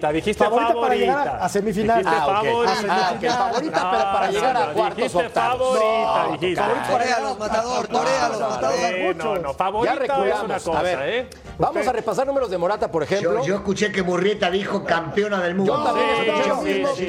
[0.00, 1.44] favorita, dijiste favorita para llegar favorita.
[1.44, 1.48] a, a.
[1.96, 2.46] Dijiste Ah, ok.
[2.46, 2.88] favorita.
[2.88, 5.78] Ah, ok, favorita, pero para llegar a no, cuartos, octavos.
[5.78, 6.62] favorita, No, dijiste.
[6.62, 6.92] tocayo.
[6.92, 8.76] Toréalos, matador, toréalos, no, matador.
[8.80, 11.26] Eh, no, no, Ya favorita es una cosa, A ver, ¿eh?
[11.58, 13.40] vamos Usted- a repasar números de Morata, por ejemplo.
[13.40, 15.76] Yo, yo escuché que Murrieta dijo campeona del mundo.
[15.76, 17.06] Yo también Sí, escuché lo sí, mismo, sí, sí,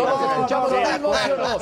[0.48, 0.72] escuchamos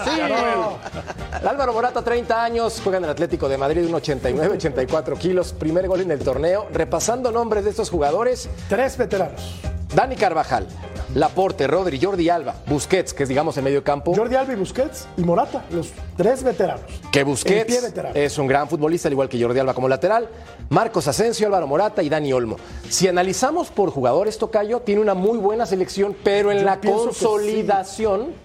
[0.03, 1.47] sí.
[1.47, 5.87] Álvaro Morata, 30 años, juega en el Atlético de Madrid, un 89, 84 kilos, primer
[5.87, 6.67] gol en el torneo.
[6.71, 9.59] Repasando nombres de estos jugadores, Tres veteranos.
[9.93, 10.67] Dani Carvajal,
[11.13, 15.07] Laporte, Rodri, Jordi Alba, Busquets, que es digamos el medio campo, Jordi Alba y Busquets
[15.15, 16.83] y Morata, los tres veteranos.
[17.11, 18.15] que Busquets veterano.
[18.15, 20.27] es un gran futbolista, al igual que Jordi Alba como lateral,
[20.69, 22.57] Marcos Asensio, Álvaro Morata y Dani Olmo.
[22.89, 28.44] Si analizamos por jugadores, Tocayo tiene una muy buena selección, pero en Yo la consolidación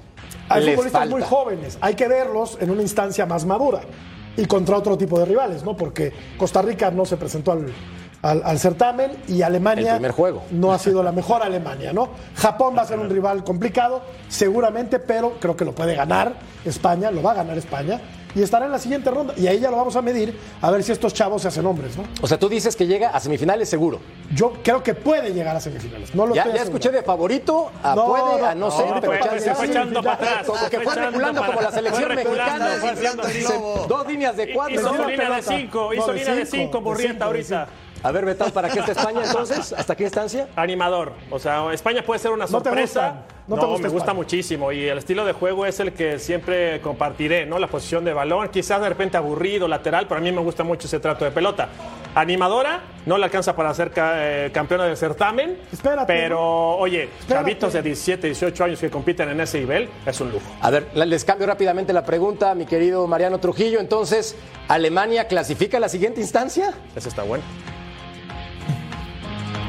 [0.54, 1.16] Hay les futbolistas falta.
[1.16, 3.80] muy jóvenes, hay que verlos en una instancia más madura
[4.36, 5.76] y contra otro tipo de rivales, ¿no?
[5.76, 7.66] Porque Costa Rica no se presentó al,
[8.22, 10.42] al- al certamen y Alemania El primer juego.
[10.50, 12.10] no ha sido la mejor Alemania, ¿no?
[12.36, 16.34] Japón va a ser un rival complicado, seguramente, pero creo que lo puede ganar
[16.64, 18.00] España, lo va a ganar España.
[18.34, 19.34] Y estará en la siguiente ronda.
[19.36, 21.96] Y ahí ya lo vamos a medir a ver si estos chavos se hacen hombres,
[21.96, 22.04] ¿no?
[22.20, 24.00] O sea, tú dices que llega a semifinales seguro.
[24.34, 26.14] Yo creo que puede llegar a semifinales.
[26.14, 29.00] No lo ya, ya escuché de favorito a No, puede, a no, no, sé, no,
[29.00, 32.68] pero chance se fue echando para atrás, Como que fue reculando como la selección mexicana.
[33.88, 34.80] Dos líneas de cuatro.
[34.80, 37.68] Hizo línea de cinco, No, hizo línea de cinco, de ahorita.
[38.02, 39.72] A ver, Betal, ¿para qué está España entonces?
[39.74, 40.48] ¿Hasta qué instancia?
[40.56, 41.12] Animador.
[41.30, 43.22] O sea, España puede ser una ¿No te sorpresa.
[43.46, 44.14] ¿No te gusta me gusta España?
[44.14, 44.70] muchísimo.
[44.72, 47.58] Y el estilo de juego es el que siempre compartiré, ¿no?
[47.58, 50.86] La posición de balón, quizás de repente aburrido, lateral, pero a mí me gusta mucho
[50.86, 51.68] ese trato de pelota.
[52.14, 54.12] Animadora, no le alcanza para ser ca-
[54.46, 55.58] eh, campeona del certamen.
[55.72, 56.40] Espérate, Pero,
[56.78, 57.34] oye, Espérate.
[57.50, 60.44] chavitos de 17, 18 años que compiten en ese nivel, es un lujo.
[60.60, 63.80] A ver, les cambio rápidamente la pregunta, mi querido Mariano Trujillo.
[63.80, 64.36] Entonces,
[64.68, 66.72] ¿Alemania clasifica a la siguiente instancia?
[66.96, 67.44] Ese está bueno.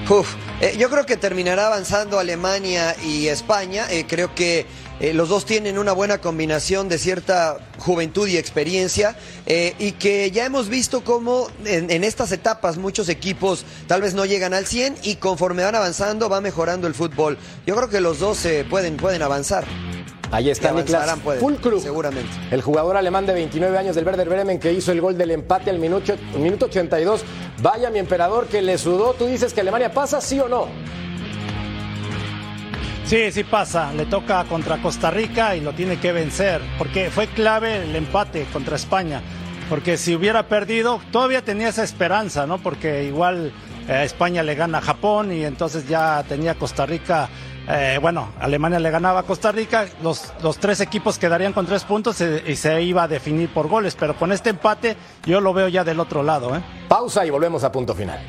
[0.09, 3.85] Uf, eh, yo creo que terminará avanzando Alemania y España.
[3.89, 4.65] Eh, creo que
[5.01, 9.15] eh, los dos tienen una buena combinación de cierta juventud y experiencia
[9.47, 14.25] eh, y que ya hemos visto cómo en, estas etapas muchos equipos tal vez no
[14.25, 17.39] llegan al 100 y conforme van avanzando va mejorando el fútbol.
[17.65, 19.65] Yo creo que los dos eh, pueden, pueden avanzar.
[20.31, 22.29] Ahí está Niklas Fulkrug, seguramente.
[22.51, 25.69] el jugador alemán de 29 años del Werder Bremen que hizo el gol del empate
[25.69, 27.23] al minuto, minuto 82.
[27.61, 29.13] Vaya mi emperador que le sudó.
[29.13, 30.67] ¿Tú dices que Alemania pasa, sí o no?
[33.05, 33.91] Sí, sí pasa.
[33.91, 38.45] Le toca contra Costa Rica y lo tiene que vencer, porque fue clave el empate
[38.53, 39.21] contra España.
[39.67, 42.57] Porque si hubiera perdido, todavía tenía esa esperanza, ¿no?
[42.57, 43.51] Porque igual
[43.89, 47.27] eh, España le gana a Japón y entonces ya tenía Costa Rica.
[47.67, 51.83] Eh, bueno, Alemania le ganaba a Costa Rica, los, los tres equipos quedarían con tres
[51.83, 55.53] puntos eh, y se iba a definir por goles, pero con este empate yo lo
[55.53, 56.55] veo ya del otro lado.
[56.55, 56.61] ¿eh?
[56.87, 58.19] Pausa y volvemos a punto final.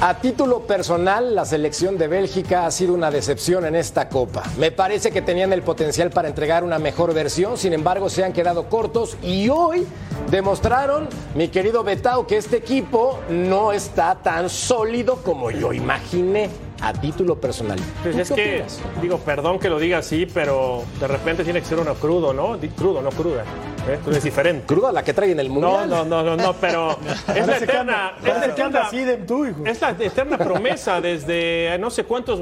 [0.00, 4.44] A título personal, la selección de Bélgica ha sido una decepción en esta Copa.
[4.56, 8.32] Me parece que tenían el potencial para entregar una mejor versión, sin embargo se han
[8.32, 9.88] quedado cortos y hoy
[10.30, 16.48] demostraron, mi querido Betao, que este equipo no está tan sólido como yo imaginé
[16.80, 17.80] a título personal.
[18.04, 18.80] Pues ¿Tú es que, opinas?
[19.02, 22.56] digo, perdón que lo diga así, pero de repente tiene que ser uno crudo, ¿no?
[22.76, 23.42] Crudo, no cruda.
[23.90, 23.98] ¿Eh?
[24.02, 24.66] Cruda es diferente.
[24.66, 25.88] ¿Cruda la que trae en el No, Mundial?
[25.88, 26.98] no, no, no, no, pero
[27.34, 28.88] es la eterna, es la eterna,
[29.26, 32.40] tú, es la promesa desde no sé cuántos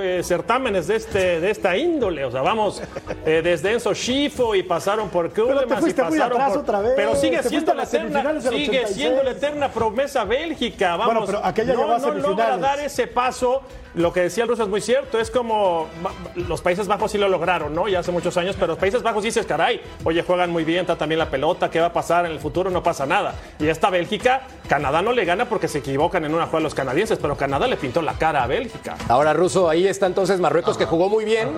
[0.00, 2.82] eh, certámenes de este de esta índole, o sea, vamos
[3.24, 6.80] eh, desde Enzo Schifo y pasaron por Kuhlman y fuiste muy pasaron atrás por otra
[6.80, 8.96] vez, pero sigue siendo la eterna sigue 86.
[8.96, 11.14] siendo la eterna promesa Bélgica, vamos.
[11.14, 13.62] Bueno, pero aquella no, no logra dar ese paso.
[13.94, 15.86] Lo que decía el ruso es muy cierto, es como
[16.34, 17.88] los Países Bajos sí lo lograron, ¿no?
[17.88, 20.96] Ya hace muchos años, pero los Países Bajos dices, caray, oye, juegan muy bien, está
[20.96, 22.70] también la pelota, ¿qué va a pasar en el futuro?
[22.70, 23.34] No pasa nada.
[23.58, 27.18] Y esta Bélgica, Canadá no le gana porque se equivocan en una jugada los canadienses,
[27.20, 28.96] pero Canadá le pintó la cara a Bélgica.
[29.08, 31.50] Ahora, Ruso, ahí está entonces Marruecos que jugó muy bien,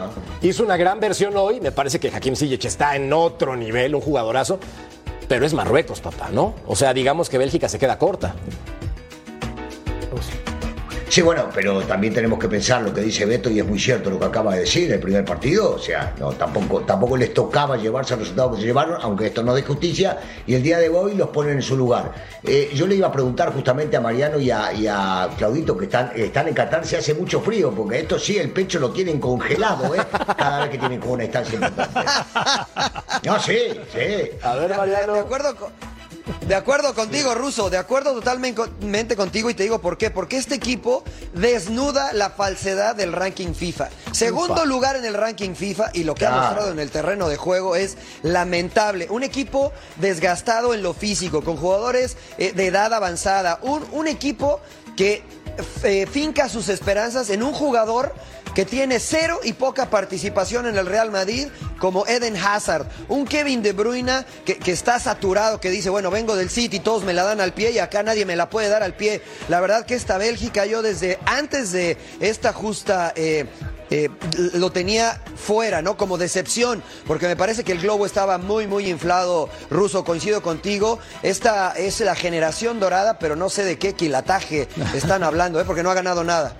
[0.42, 1.60] hizo una gran versión hoy.
[1.60, 4.58] Me parece que Hakim Ziyech está en otro nivel, un jugadorazo.
[5.28, 6.54] Pero es Marruecos, papá, ¿no?
[6.66, 8.34] O sea, digamos que Bélgica se queda corta.
[11.14, 14.10] Sí, bueno, pero también tenemos que pensar lo que dice Beto y es muy cierto
[14.10, 17.76] lo que acaba de decir, el primer partido, o sea, no, tampoco, tampoco les tocaba
[17.76, 20.76] llevarse al resultado que se llevaron, aunque esto no es de justicia, y el día
[20.80, 22.12] de hoy los ponen en su lugar.
[22.42, 25.84] Eh, yo le iba a preguntar justamente a Mariano y a, y a Claudito, que
[25.84, 29.20] están, están en Qatar, si hace mucho frío, porque esto sí, el pecho lo tienen
[29.20, 30.00] congelado, ¿eh?
[30.36, 32.00] Cada vez que tienen como una instancia importante.
[33.24, 33.56] No, sí,
[33.92, 34.30] sí.
[34.42, 35.14] A ver, De Mariano.
[35.14, 35.93] acuerdo, con-
[36.46, 40.10] de acuerdo contigo, Ruso, de acuerdo totalmente contigo y te digo por qué.
[40.10, 43.88] Porque este equipo desnuda la falsedad del ranking FIFA.
[44.12, 47.36] Segundo lugar en el ranking FIFA y lo que ha mostrado en el terreno de
[47.36, 49.06] juego es lamentable.
[49.10, 53.58] Un equipo desgastado en lo físico, con jugadores eh, de edad avanzada.
[53.62, 54.60] Un, un equipo
[54.96, 55.22] que
[55.82, 58.14] eh, finca sus esperanzas en un jugador
[58.54, 63.62] que tiene cero y poca participación en el Real Madrid, como Eden Hazard, un Kevin
[63.62, 67.24] De Bruyne que, que está saturado, que dice, bueno, vengo del City, todos me la
[67.24, 69.22] dan al pie y acá nadie me la puede dar al pie.
[69.48, 73.12] La verdad que esta Bélgica, yo desde antes de esta justa...
[73.16, 73.46] eh,
[73.90, 74.08] eh,
[74.54, 75.96] lo tenía fuera, ¿no?
[75.96, 79.48] Como decepción, porque me parece que el globo estaba muy, muy inflado.
[79.70, 80.98] Ruso, coincido contigo.
[81.22, 85.64] Esta es la generación dorada, pero no sé de qué quilataje están hablando, ¿eh?
[85.64, 86.56] Porque no ha ganado nada.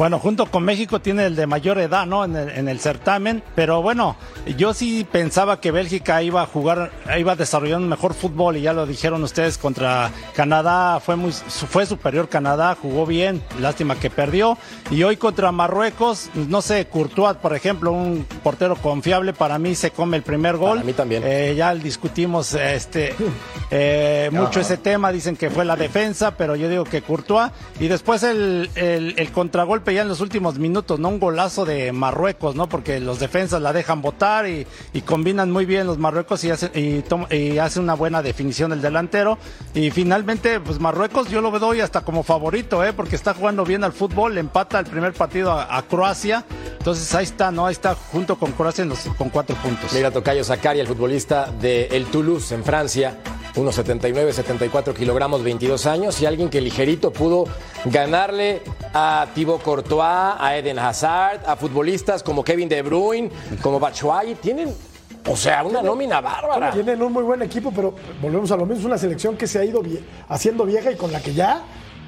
[0.00, 2.24] Bueno, junto con México tiene el de mayor edad, ¿no?
[2.24, 4.16] En el, en el certamen, pero bueno,
[4.56, 8.62] yo sí pensaba que Bélgica iba a jugar, iba a desarrollar un mejor fútbol y
[8.62, 14.08] ya lo dijeron ustedes contra Canadá, fue muy, fue superior Canadá, jugó bien, lástima que
[14.08, 14.56] perdió
[14.90, 19.90] y hoy contra Marruecos, no sé, Courtois, por ejemplo, un portero confiable para mí se
[19.90, 20.78] come el primer gol.
[20.78, 21.24] Para mí también.
[21.26, 23.14] Eh, ya discutimos este
[23.70, 27.88] eh, mucho ese tema, dicen que fue la defensa, pero yo digo que Courtois y
[27.88, 31.08] después el, el, el contragolpe ya en los últimos minutos, ¿no?
[31.08, 32.68] Un golazo de Marruecos, ¿no?
[32.68, 34.66] Porque los defensas la dejan botar y,
[35.04, 39.38] combinan muy bien los Marruecos y hace, una buena definición el delantero.
[39.74, 42.92] Y finalmente, pues Marruecos yo lo doy hasta como favorito, ¿eh?
[42.92, 46.44] Porque está jugando bien al fútbol, le empata el primer partido a, Croacia.
[46.78, 47.66] Entonces ahí está, ¿no?
[47.66, 48.86] Ahí está junto con Croacia
[49.16, 49.92] con cuatro puntos.
[49.92, 53.18] Mira, Tocayo Zakari, el futbolista de El Toulouse en Francia,
[53.56, 57.44] unos 79, 74 kilogramos, 22 años, y alguien que ligerito pudo
[57.84, 58.62] ganarle
[58.94, 63.30] a Thibaut Courtois, a Eden Hazard, a futbolistas como Kevin De Bruyne,
[63.62, 64.36] como Batshuayi.
[64.36, 64.72] Tienen,
[65.28, 66.70] o sea, una nómina bárbara.
[66.70, 68.80] Tienen un muy buen equipo, pero volvemos a lo mismo.
[68.80, 71.62] Es una selección que se ha ido vie- haciendo vieja y con la que ya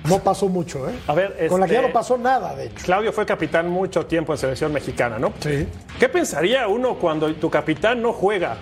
[0.09, 0.89] no pasó mucho.
[0.89, 0.93] ¿eh?
[1.09, 2.85] A ver, Con la que ya este- no pasó nada, de hecho.
[2.85, 5.33] Claudio fue capitán mucho tiempo en selección mexicana, ¿no?
[5.41, 5.67] Sí.
[5.99, 8.57] ¿Qué pensaría uno cuando tu capitán no juega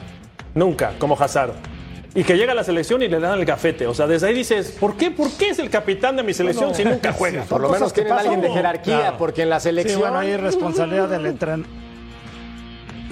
[0.55, 1.53] nunca, como Hazard?
[2.15, 3.87] Y que llega a la selección y le dan el gafete.
[3.87, 6.71] O sea, desde ahí dices, ¿por qué, ¿por qué es el capitán de mi selección
[6.71, 7.45] Bueno, si nunca juega?
[7.45, 9.17] Por lo menos que tienen a alguien de jerarquía, Claro.
[9.17, 10.01] porque en la Sí, selección.
[10.01, 11.67] bueno, ahí es responsabilidad del entrenador.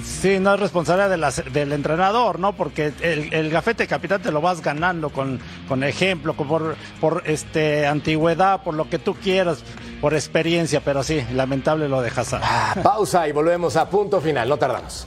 [0.03, 2.53] Sí, no es responsabilidad de la- del entrenador, ¿no?
[2.55, 5.39] Porque el, el gafete capitán te lo vas ganando con,
[5.69, 9.59] con ejemplo, con- por, por este antigüedad, por lo que tú quieras,
[10.01, 12.43] por experiencia, pero sí, lamentable lo de Hazard.
[12.45, 15.07] Ah, Pausa y volvemos a punto final, no tardamos.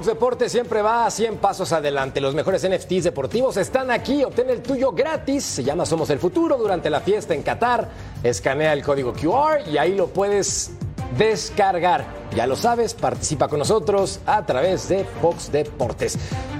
[0.00, 2.22] Fox Deportes siempre va a 100 pasos adelante.
[2.22, 4.24] Los mejores NFTs deportivos están aquí.
[4.24, 5.44] Obtén el tuyo gratis.
[5.44, 7.86] Se llama Somos el Futuro durante la fiesta en Qatar.
[8.22, 10.70] Escanea el código QR y ahí lo puedes
[11.18, 12.06] descargar.
[12.34, 16.16] Ya lo sabes, participa con nosotros a través de Fox Deportes.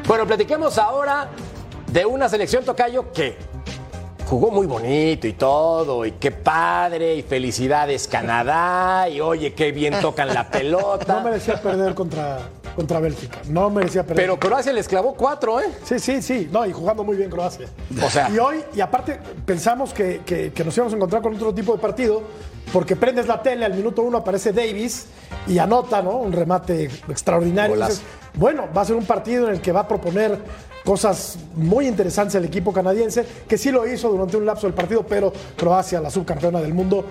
[0.07, 1.31] Bueno, platiquemos ahora
[1.91, 3.39] de una selección tocayo que
[4.31, 9.95] jugó muy bonito y todo, y qué padre, y felicidades Canadá, y oye, qué bien
[10.01, 11.15] tocan la pelota.
[11.21, 12.39] No merecía perder contra,
[12.77, 13.39] contra Bélgica.
[13.49, 14.23] No merecía perder.
[14.25, 15.65] Pero Croacia les clavó cuatro, ¿eh?
[15.83, 16.49] Sí, sí, sí.
[16.53, 17.67] No, y jugando muy bien Croacia.
[18.01, 21.35] O sea- Y hoy, y aparte, pensamos que, que- que nos íbamos a encontrar con
[21.35, 22.23] otro tipo de partido,
[22.73, 25.07] porque prendes la tele, al minuto uno aparece Davis
[25.49, 26.19] y anota, ¿no?
[26.19, 27.75] Un remate extraordinario.
[28.35, 30.39] Bueno, va a ser un partido en el que va a proponer
[30.85, 35.03] cosas muy interesantes el equipo canadiense, que sí lo hizo durante un lapso del partido,
[35.05, 37.05] pero Croacia, la subcampeona del mundo,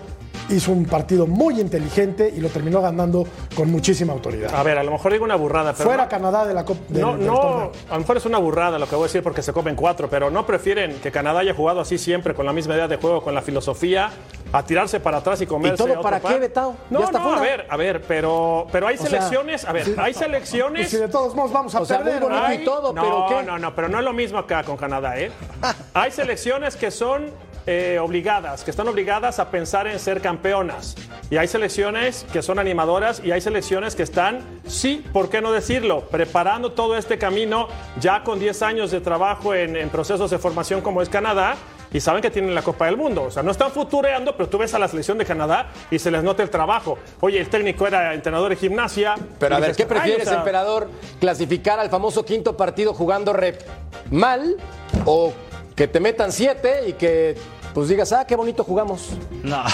[0.50, 3.24] hizo un partido muy inteligente y lo terminó ganando
[3.56, 4.54] con muchísima autoridad.
[4.56, 5.88] A ver, a lo mejor digo una burrada, pero.
[5.88, 7.72] Fuera no- Canadá de la Copa No, del no, torneo.
[7.88, 10.10] a lo mejor es una burrada lo que voy a decir porque se comen cuatro,
[10.10, 13.22] pero no prefieren que Canadá haya jugado así siempre, con la misma idea de juego,
[13.22, 14.10] con la filosofía,
[14.52, 15.78] a tirarse para atrás y comerse.
[15.78, 16.34] todo otro para par.
[16.34, 16.76] qué, Betao?
[16.90, 17.38] No, no, fuera.
[17.38, 19.94] a ver, a ver, pero, pero hay selecciones, a ver, sí.
[20.00, 20.90] hay selecciones.
[20.90, 23.46] si de todos modos vamos a O sea, muy bonito y todo, no, pero ¿qué?
[23.46, 25.32] no, no, pero no es lo mismo acá con Canadá, ¿eh?
[25.94, 27.32] Hay selecciones que son
[27.68, 30.96] eh, obligadas, que están obligadas a pensar en ser campeonas.
[31.30, 35.52] Y hay selecciones que son animadoras y hay selecciones que están, sí, ¿por qué no
[35.52, 36.02] decirlo?
[36.10, 37.68] Preparando todo este camino
[38.00, 41.58] ya con 10 años de trabajo en, en procesos de formación como es Canadá.
[41.92, 43.24] Y saben que tienen la Copa del Mundo.
[43.24, 46.12] O sea, no están futureando, pero tú ves a la selección de Canadá y se
[46.12, 47.00] les nota el trabajo.
[47.22, 49.16] Oye, el técnico era entrenador de gimnasia.
[49.40, 50.90] Pero a ver, ¿qué "Ay, prefieres, o sea, emperador?
[51.20, 53.62] ¿Clasificar al famoso quinto partido jugando rep
[54.12, 54.56] mal
[55.06, 55.34] o
[55.76, 57.36] que te metan siete y que
[57.74, 59.10] pues digas, ah, qué bonito jugamos?
[59.44, 59.64] No.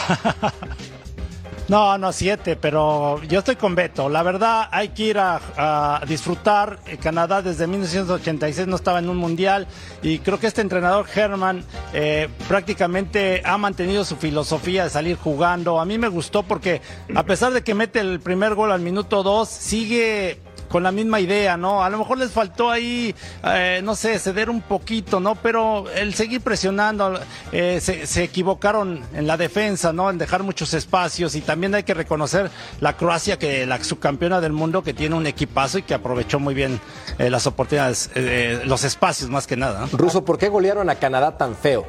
[1.67, 4.07] No, no, siete, pero yo estoy con Beto.
[4.07, 6.77] La verdad, hay que ir a, a disfrutar.
[6.85, 9.65] Eh, Canadá desde 1986 no estaba en un mundial
[10.03, 15.79] y creo que este entrenador Herman eh, prácticamente ha mantenido su filosofía de salir jugando.
[15.79, 16.81] A mí me gustó porque
[17.15, 20.39] a pesar de que mete el primer gol al minuto dos, sigue
[20.69, 21.83] con la misma idea, ¿no?
[21.83, 23.13] A lo mejor les faltó ahí,
[23.43, 25.35] eh, no sé, ceder un poquito, ¿no?
[25.35, 27.19] Pero el seguir presionando,
[27.51, 30.09] eh, se, se equivocaron en la defensa, ¿no?
[30.09, 32.49] En dejar muchos espacios y también hay que reconocer
[32.79, 36.53] la Croacia, que la subcampeona del mundo, que tiene un equipazo y que aprovechó muy
[36.53, 36.79] bien
[37.17, 39.87] eh, las oportunidades, eh, los espacios más que nada.
[39.91, 39.97] ¿no?
[39.97, 41.85] Ruso, ¿por qué golearon a Canadá tan feo?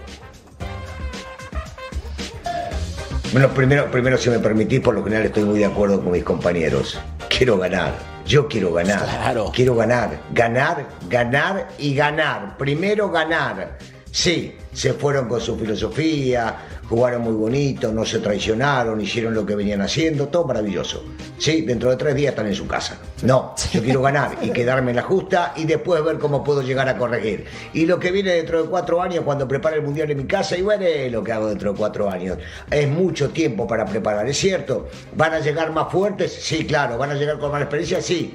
[3.33, 6.25] Bueno, primero, primero, si me permitís, por lo general estoy muy de acuerdo con mis
[6.25, 6.99] compañeros.
[7.29, 8.16] Quiero ganar.
[8.27, 9.05] Yo quiero ganar.
[9.05, 9.53] Claro.
[9.55, 10.21] Quiero ganar.
[10.33, 12.57] Ganar, ganar y ganar.
[12.59, 13.79] Primero ganar.
[14.11, 16.55] Sí, se fueron con su filosofía,
[16.87, 21.03] jugaron muy bonito, no se traicionaron, hicieron lo que venían haciendo, todo maravilloso.
[21.39, 22.99] Sí, dentro de tres días están en su casa.
[23.23, 26.91] No, yo quiero ganar y quedarme en la justa y después ver cómo puedo llegar
[26.91, 27.47] a corregir.
[27.73, 30.59] Y lo que viene dentro de cuatro años, cuando prepare el mundial en mi casa,
[30.59, 32.37] y bueno, es lo que hago dentro de cuatro años.
[32.71, 34.89] Es mucho tiempo para preparar, es cierto.
[35.15, 36.35] ¿Van a llegar más fuertes?
[36.39, 36.99] Sí, claro.
[36.99, 38.03] ¿Van a llegar con más experiencia?
[38.03, 38.35] Sí.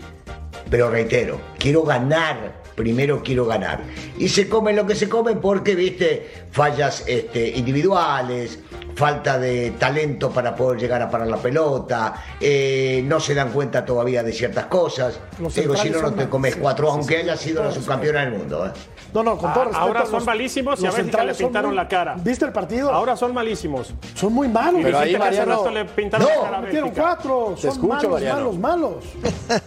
[0.72, 3.82] Pero reitero, quiero ganar primero quiero ganar.
[4.18, 8.60] Y se come lo que se come porque, viste, fallas este, individuales,
[8.96, 13.86] falta de talento para poder llegar a parar la pelota, eh, no se dan cuenta
[13.86, 15.20] todavía de ciertas cosas.
[15.40, 17.72] Los Digo, si no, no te comes cuatro, sí, aunque sí, haya sí, sido la
[17.72, 18.68] subcampeona del mundo.
[18.68, 18.72] ¿eh?
[19.14, 19.84] No, no, con todo Ah, respeto.
[19.86, 22.16] ahora los- son malísimos y a Bélgica le pintaron muy- la cara.
[22.18, 22.92] ¿Viste el partido?
[22.92, 23.94] Ahora son malísimos.
[24.16, 24.82] son muy malos.
[24.84, 27.54] Pero ahí, Mariano- le pintaron la cara metieron cuatro.
[27.56, 28.52] Te Son escucho, malos, Mariano.
[28.54, 29.52] malos, malos.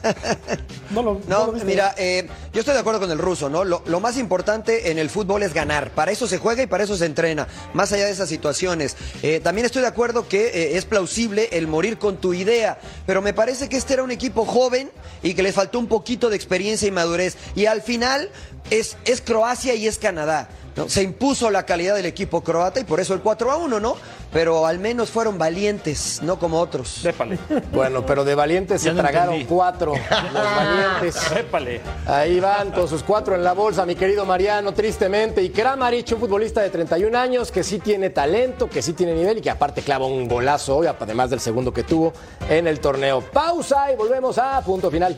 [0.90, 1.66] No, lo, No, lo viste.
[1.66, 3.64] mira, eh, yo estoy de acuerdo con el ruso, ¿no?
[3.64, 5.90] Lo, lo más importante en el fútbol es ganar.
[5.90, 8.96] Para eso se juega y para eso se entrena, más allá de esas situaciones.
[9.22, 13.22] Eh, también estoy de acuerdo que eh, es plausible el morir con tu idea, pero
[13.22, 14.90] me parece que este era un equipo joven
[15.22, 17.36] y que le faltó un poquito de experiencia y madurez.
[17.56, 18.28] Y al final
[18.70, 20.46] es, es Croacia y es Canadá.
[20.76, 20.88] ¿no?
[20.88, 23.96] Se impuso la calidad del equipo croata y por eso el 4 a 1, ¿no?
[24.32, 27.00] Pero al menos fueron valientes, no como otros.
[27.02, 27.36] Dépale.
[27.72, 29.52] Bueno, pero de valientes se no tragaron entendí.
[29.52, 29.94] cuatro.
[30.32, 31.30] Los valientes.
[31.34, 31.80] Dépale.
[32.06, 35.42] Ahí van con sus cuatro en la bolsa, mi querido Mariano, tristemente.
[35.42, 39.38] Y Kramaric, un futbolista de 31 años que sí tiene talento, que sí tiene nivel
[39.38, 42.12] y que aparte clava un golazo hoy, además del segundo que tuvo
[42.48, 43.20] en el torneo.
[43.20, 45.16] Pausa y volvemos a punto final.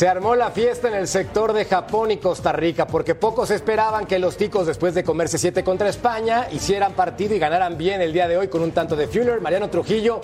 [0.00, 4.06] Se armó la fiesta en el sector de Japón y Costa Rica porque pocos esperaban
[4.06, 8.14] que los ticos después de comerse siete contra España hicieran partido y ganaran bien el
[8.14, 10.22] día de hoy con un tanto de Fuller, Mariano Trujillo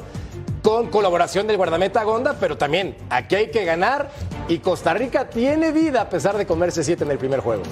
[0.62, 4.08] con colaboración del guardameta Gonda, pero también aquí hay que ganar
[4.48, 7.64] y Costa Rica tiene vida a pesar de comerse siete en el primer juego.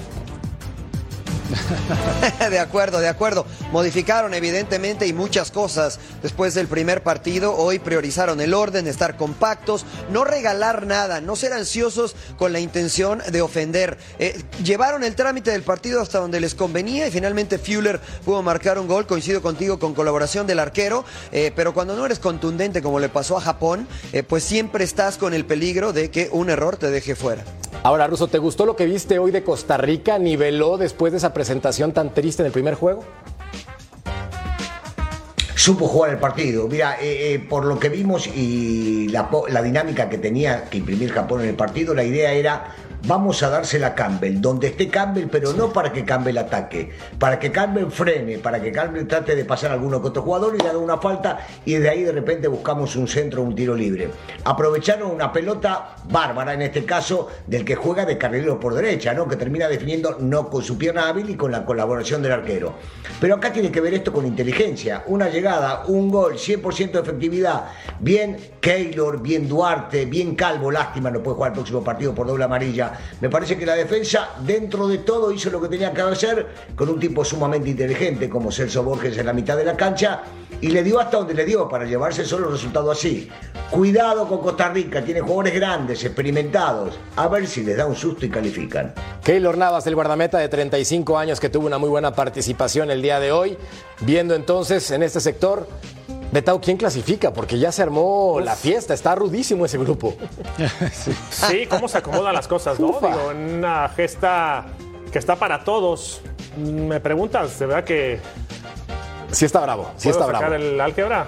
[2.49, 3.45] De acuerdo, de acuerdo.
[3.71, 7.55] Modificaron evidentemente y muchas cosas después del primer partido.
[7.55, 13.21] Hoy priorizaron el orden, estar compactos, no regalar nada, no ser ansiosos con la intención
[13.31, 13.97] de ofender.
[14.19, 18.79] Eh, llevaron el trámite del partido hasta donde les convenía y finalmente Fuller pudo marcar
[18.79, 19.07] un gol.
[19.07, 23.37] Coincido contigo con colaboración del arquero, eh, pero cuando no eres contundente como le pasó
[23.37, 27.15] a Japón, eh, pues siempre estás con el peligro de que un error te deje
[27.15, 27.43] fuera.
[27.83, 30.17] Ahora, Russo, ¿te gustó lo que viste hoy de Costa Rica?
[30.17, 31.44] ¿Niveló después de esa presentación
[31.93, 33.03] tan triste en el primer juego?
[35.65, 36.67] supo jugar el partido.
[36.67, 41.41] Mira, eh, eh, por lo que vimos y la dinámica que tenía que imprimir Japón
[41.41, 42.75] en el partido, la idea era
[43.07, 47.39] vamos a dársela a Campbell, donde esté Campbell, pero no para que Campbell ataque, para
[47.39, 50.61] que Campbell frene, para que Campbell trate de pasar a alguno que otro jugador y
[50.61, 54.09] le haga una falta y de ahí de repente buscamos un centro, un tiro libre.
[54.43, 59.27] Aprovecharon una pelota bárbara, en este caso, del que juega de carrilero por derecha, ¿no?
[59.27, 62.73] que termina definiendo no con su pierna hábil y con la colaboración del arquero.
[63.21, 67.65] Pero acá tiene que ver esto con inteligencia, una llegada, un gol, 100% de efectividad,
[67.99, 72.45] bien Keylor, bien Duarte, bien Calvo, lástima, no puede jugar el próximo partido por doble
[72.45, 72.94] amarilla.
[73.21, 76.89] Me parece que la defensa, dentro de todo, hizo lo que tenía que hacer con
[76.89, 80.23] un tipo sumamente inteligente como Celso Borges en la mitad de la cancha
[80.61, 83.29] y le dio hasta donde le dio para llevarse solo el resultado así.
[83.69, 88.25] Cuidado con Costa Rica, tiene jugadores grandes, experimentados, a ver si les da un susto
[88.25, 88.93] y califican.
[89.23, 93.19] Keylor Navas, el guardameta de 35 años que tuvo una muy buena participación el día
[93.19, 93.57] de hoy.
[94.01, 95.67] Viendo entonces en este sector,
[96.35, 97.31] Betao, ¿quién clasifica?
[97.31, 100.13] Porque ya se armó la fiesta, está rudísimo ese grupo.
[101.31, 102.87] Sí, cómo se acomodan las cosas, ¿no?
[102.87, 104.65] Digo, en una gesta
[105.13, 106.19] que está para todos.
[106.57, 108.19] Me preguntas, ¿de verdad que
[109.31, 110.55] Sí está bravo, sí puedo está sacar bravo.
[110.65, 111.25] el álgebra?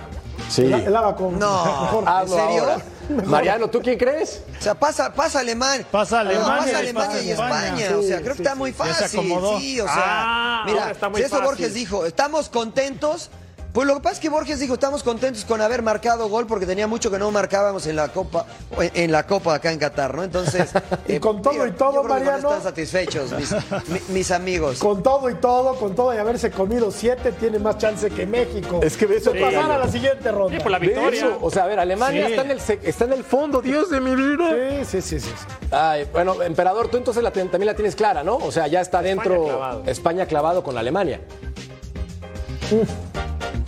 [0.49, 0.63] Sí.
[0.63, 1.39] El, con.
[1.39, 1.63] No.
[1.83, 2.03] mejor.
[2.23, 2.63] ¿En serio?
[2.63, 2.77] ahora.
[3.27, 4.43] Mariano, ¿tú quién crees?
[4.59, 5.87] O sea, pasa, pasa Alemania.
[5.89, 7.65] Pasa No, Alemania pasa y Alemania pasa y España.
[7.67, 7.97] España.
[7.97, 9.21] o sea, Sí, creo que sí, está muy fácil.
[9.61, 11.45] Sí, o sea, Ah, mira, está muy si eso fácil.
[11.45, 13.29] Borges dijo, estamos contentos.
[13.77, 16.65] Pues lo que pasa es que Borges dijo, estamos contentos con haber marcado gol porque
[16.65, 18.47] tenía mucho que no marcábamos en la Copa,
[18.81, 20.23] en en la Copa acá en Qatar, ¿no?
[20.23, 20.71] Entonces,
[21.07, 22.37] Y con todo y todo, Mariano.
[22.49, 23.51] están satisfechos mis,
[23.89, 24.79] mi- mis amigos.
[24.79, 28.79] Con todo y todo, con todo y haberse comido siete, tiene más chance que México.
[28.81, 30.57] Es que eso te pasar a la siguiente ronda.
[30.57, 31.19] Sí, por la victoria.
[31.27, 32.31] eso, o sea, a ver, Alemania Sí.
[32.33, 34.49] está, en el, sec- está en el fondo, Dios de mi vida.
[34.49, 35.29] Sí, sí, sí, sí.
[35.37, 35.67] sí.
[35.69, 38.37] Ay, bueno, emperador, tú entonces la, también la tienes clara, ¿no?
[38.37, 39.83] O sea, ya está dentro clavado.
[39.85, 41.21] España clavado con Alemania.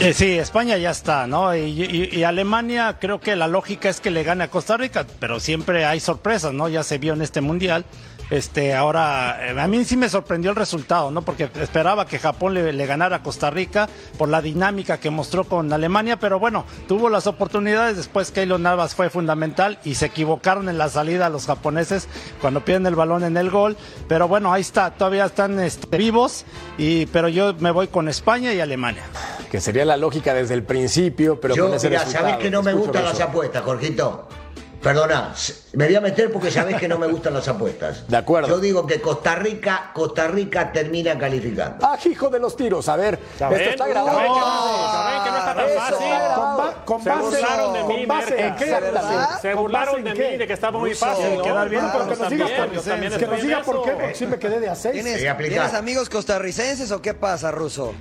[0.01, 1.53] Eh, sí, España ya está, ¿no?
[1.53, 5.05] Y, y- y Alemania creo que la lógica es que le gane a Costa Rica,
[5.19, 6.69] pero siempre hay sorpresas, ¿no?
[6.69, 7.83] Ya se vio en este mundial
[8.31, 11.23] Este, ahora, eh, a mí sí me sorprendió el resultado, ¿no?
[11.23, 13.89] Porque esperaba que Japón le, ganara a Costa Rica
[14.19, 17.97] por la dinámica que mostró con Alemania, pero bueno, tuvo las oportunidades.
[17.97, 22.07] Después Keylor Navas fue fundamental y se equivocaron en la salida los japoneses
[22.39, 23.75] cuando pierden el balón en el gol.
[24.07, 26.45] Pero bueno, ahí está, todavía están este, vivos,
[26.77, 29.05] y, pero yo me voy con España y Alemania.
[29.51, 32.61] Que sería la lógica desde el principio, pero Yo, con ese mira, sabés que no
[32.61, 34.27] me gustan las apuestas, Jorgito.
[34.81, 35.33] Perdona,
[35.73, 38.07] me voy a meter porque sabés que no me gustan las apuestas.
[38.07, 38.47] De acuerdo.
[38.47, 41.85] Yo digo que Costa Rica, Costa Rica termina calificando.
[41.85, 42.87] Ah, hijo de los tiros.
[42.87, 44.17] A ver, ¿Ya esto está ¿Ya grabado.
[44.19, 46.07] ven que no- que está tan fácil?
[46.35, 48.65] Con, ba- con Se burlaron de mí, con base en qué.
[49.41, 51.41] Se ¿Con burlaron de mí, de que estaba muy fácil.
[51.41, 52.29] quedar bien Pero que nos
[53.41, 54.93] digas por, qué, porque sí me quedé de a seis.
[54.93, 55.55] ¿Tienes, Sí, aplicar.
[55.65, 57.93] ¿Tienes amigos costarricenses o qué pasa, Ruso?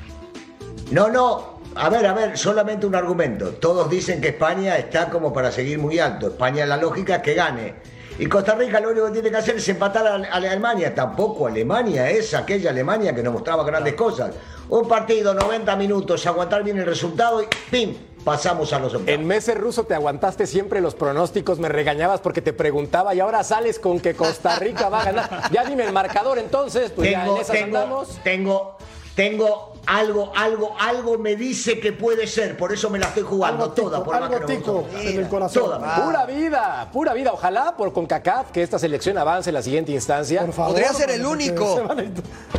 [0.90, 1.58] No, no.
[1.74, 3.50] A ver, a ver, solamente un argumento.
[3.54, 6.28] Todos dicen que España está como para seguir muy alto.
[6.28, 7.74] España la lógica es que gane.
[8.18, 10.92] Y Costa Rica lo único que tiene que hacer es empatar a, Alemania.
[10.94, 14.32] Tampoco Alemania es aquella Alemania que nos mostraba grandes cosas.
[14.70, 17.96] Un partido, 90 minutos, aguantar bien el resultado y ¡pim!
[18.24, 19.08] Pasamos a los octavos.
[19.08, 23.44] En meses ruso te aguantaste siempre los pronósticos, me regañabas porque te preguntaba y ahora
[23.44, 25.42] sales con que Costa Rica va a ganar.
[25.52, 28.20] Ya dime el marcador entonces, pues ya en tengo, esas tengo, andamos.
[28.24, 28.76] tengo,
[29.14, 32.56] tengo algo, algo, algo me dice que puede ser.
[32.58, 33.98] Por eso me la estoy jugando Algo toda.
[33.98, 35.62] tico, Por algo no tico en el corazón.
[35.64, 36.04] Toda.
[36.04, 37.32] Pura vida, pura vida.
[37.32, 40.42] Ojalá por CONCACAF que esta selección avance en la siguiente instancia.
[40.44, 41.88] Por favor, Podría ser el único.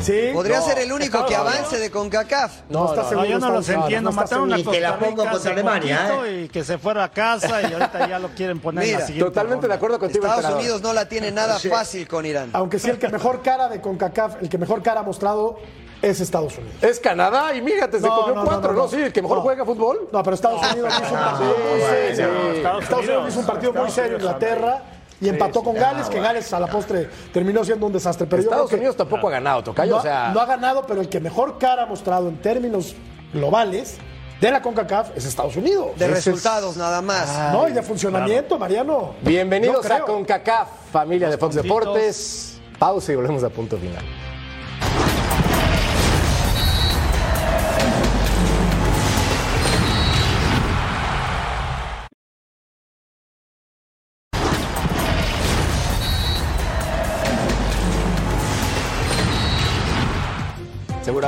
[0.01, 0.31] Sí.
[0.33, 2.61] Podría No, ser el único que avance de CONCACAF.
[2.69, 3.27] No, está no, seguro.
[3.27, 4.09] No, yo no está los entiendo.
[4.09, 6.41] está Mataron a la Costa pongo Rica contra Alemania, ¿eh?
[6.45, 9.05] y que se fuera a casa y ahorita ya lo quieren poner en Mira, la
[9.05, 10.55] siguiente Totalmente de acuerdo contigo, Estados.
[10.55, 11.69] Unidos no la tiene nada Sí.
[11.69, 12.49] fácil con Irán.
[12.53, 15.57] Aunque sí, el que mejor cara de CONCACAF, el que mejor cara ha mostrado
[16.01, 16.75] es Estados Unidos.
[16.81, 18.79] Es Canadá y fíjate, se No, comió no, no, cuatro, ¿no?
[18.83, 19.43] no, Sí, el que mejor no.
[19.43, 20.07] juega fútbol.
[20.11, 22.51] No, pero Estados Unidos hizo un partido muy serio.
[22.53, 24.83] Estados, Unidos hizo un partido muy serio en Inglaterra
[25.21, 28.25] y empató con Gales, que Gales a la postre terminó siendo un desastre.
[28.27, 29.91] Pero Estados Unidos tampoco ha ganado, Tocayo.
[29.91, 32.95] no, o sea, no ha ganado, pero el que mejor cara ha mostrado en términos
[33.33, 33.97] globales
[34.39, 35.87] de la CONCACAF es Estados Unidos.
[35.97, 37.51] De Ese es- resultados nada más.
[37.51, 39.15] No, y de funcionamiento, Mariano.
[39.21, 39.99] bienvenidos Yo a.
[39.99, 41.63] CONCACAF, familia de Fox puntitos.
[41.83, 42.61] Deportes.
[42.79, 44.01] Pausa y volvemos a punto final.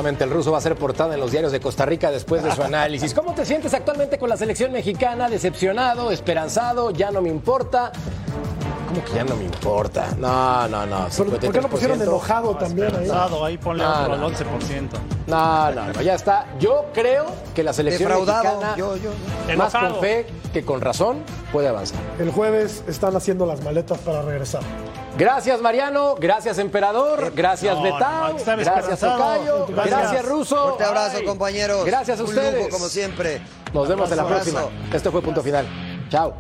[0.02, 2.52] Seguramente el ruso va a ser portada en los diarios de Costa Rica después de
[2.52, 3.14] su análisis.
[3.14, 5.30] ¿Cómo te sientes actualmente con la selección mexicana?
[5.30, 6.10] ¿Decepcionado?
[6.10, 6.90] ¿Esperanzado?
[6.90, 7.92] ¿Ya no me importa?
[8.94, 10.10] ¿Cómo que ya no me importa?
[10.18, 11.08] No, no, no.
[11.16, 12.02] ¿Por, por qué no pusieron 53%.
[12.04, 13.08] enojado también ahí?
[13.08, 14.26] Pasado, ahí ponle No, otro no.
[14.28, 14.46] al 11%.
[15.28, 16.48] No, no, no, ya está.
[16.60, 17.26] Yo creo
[17.56, 18.44] que la selección Defraudado.
[18.44, 19.12] mexicana, Yo, yo.
[19.58, 19.94] más Enojado.
[19.94, 21.20] con fe que con razón,
[21.54, 22.00] puede avanzar.
[22.20, 24.62] El jueves están haciendo las maletas para regresar.
[25.18, 26.16] Gracias, Mariano.
[26.20, 27.32] Gracias, Emperador.
[27.36, 28.32] Gracias, No, Betao.
[28.34, 29.00] no, estaba gracias.
[29.00, 29.68] Tocayo.
[29.68, 30.00] Gracias.
[30.02, 30.64] Gracias, Ruso.
[30.64, 31.26] Fuerte abrazo, Ay.
[31.26, 31.86] compañeros.
[31.86, 32.56] Gracias a Un ustedes.
[32.66, 33.42] lujo, como siempre.
[33.74, 34.52] Nos vemos en la Abrazo.
[34.52, 34.64] próxima.
[34.94, 35.66] Esto fue Punto Final.
[36.10, 36.34] Chao.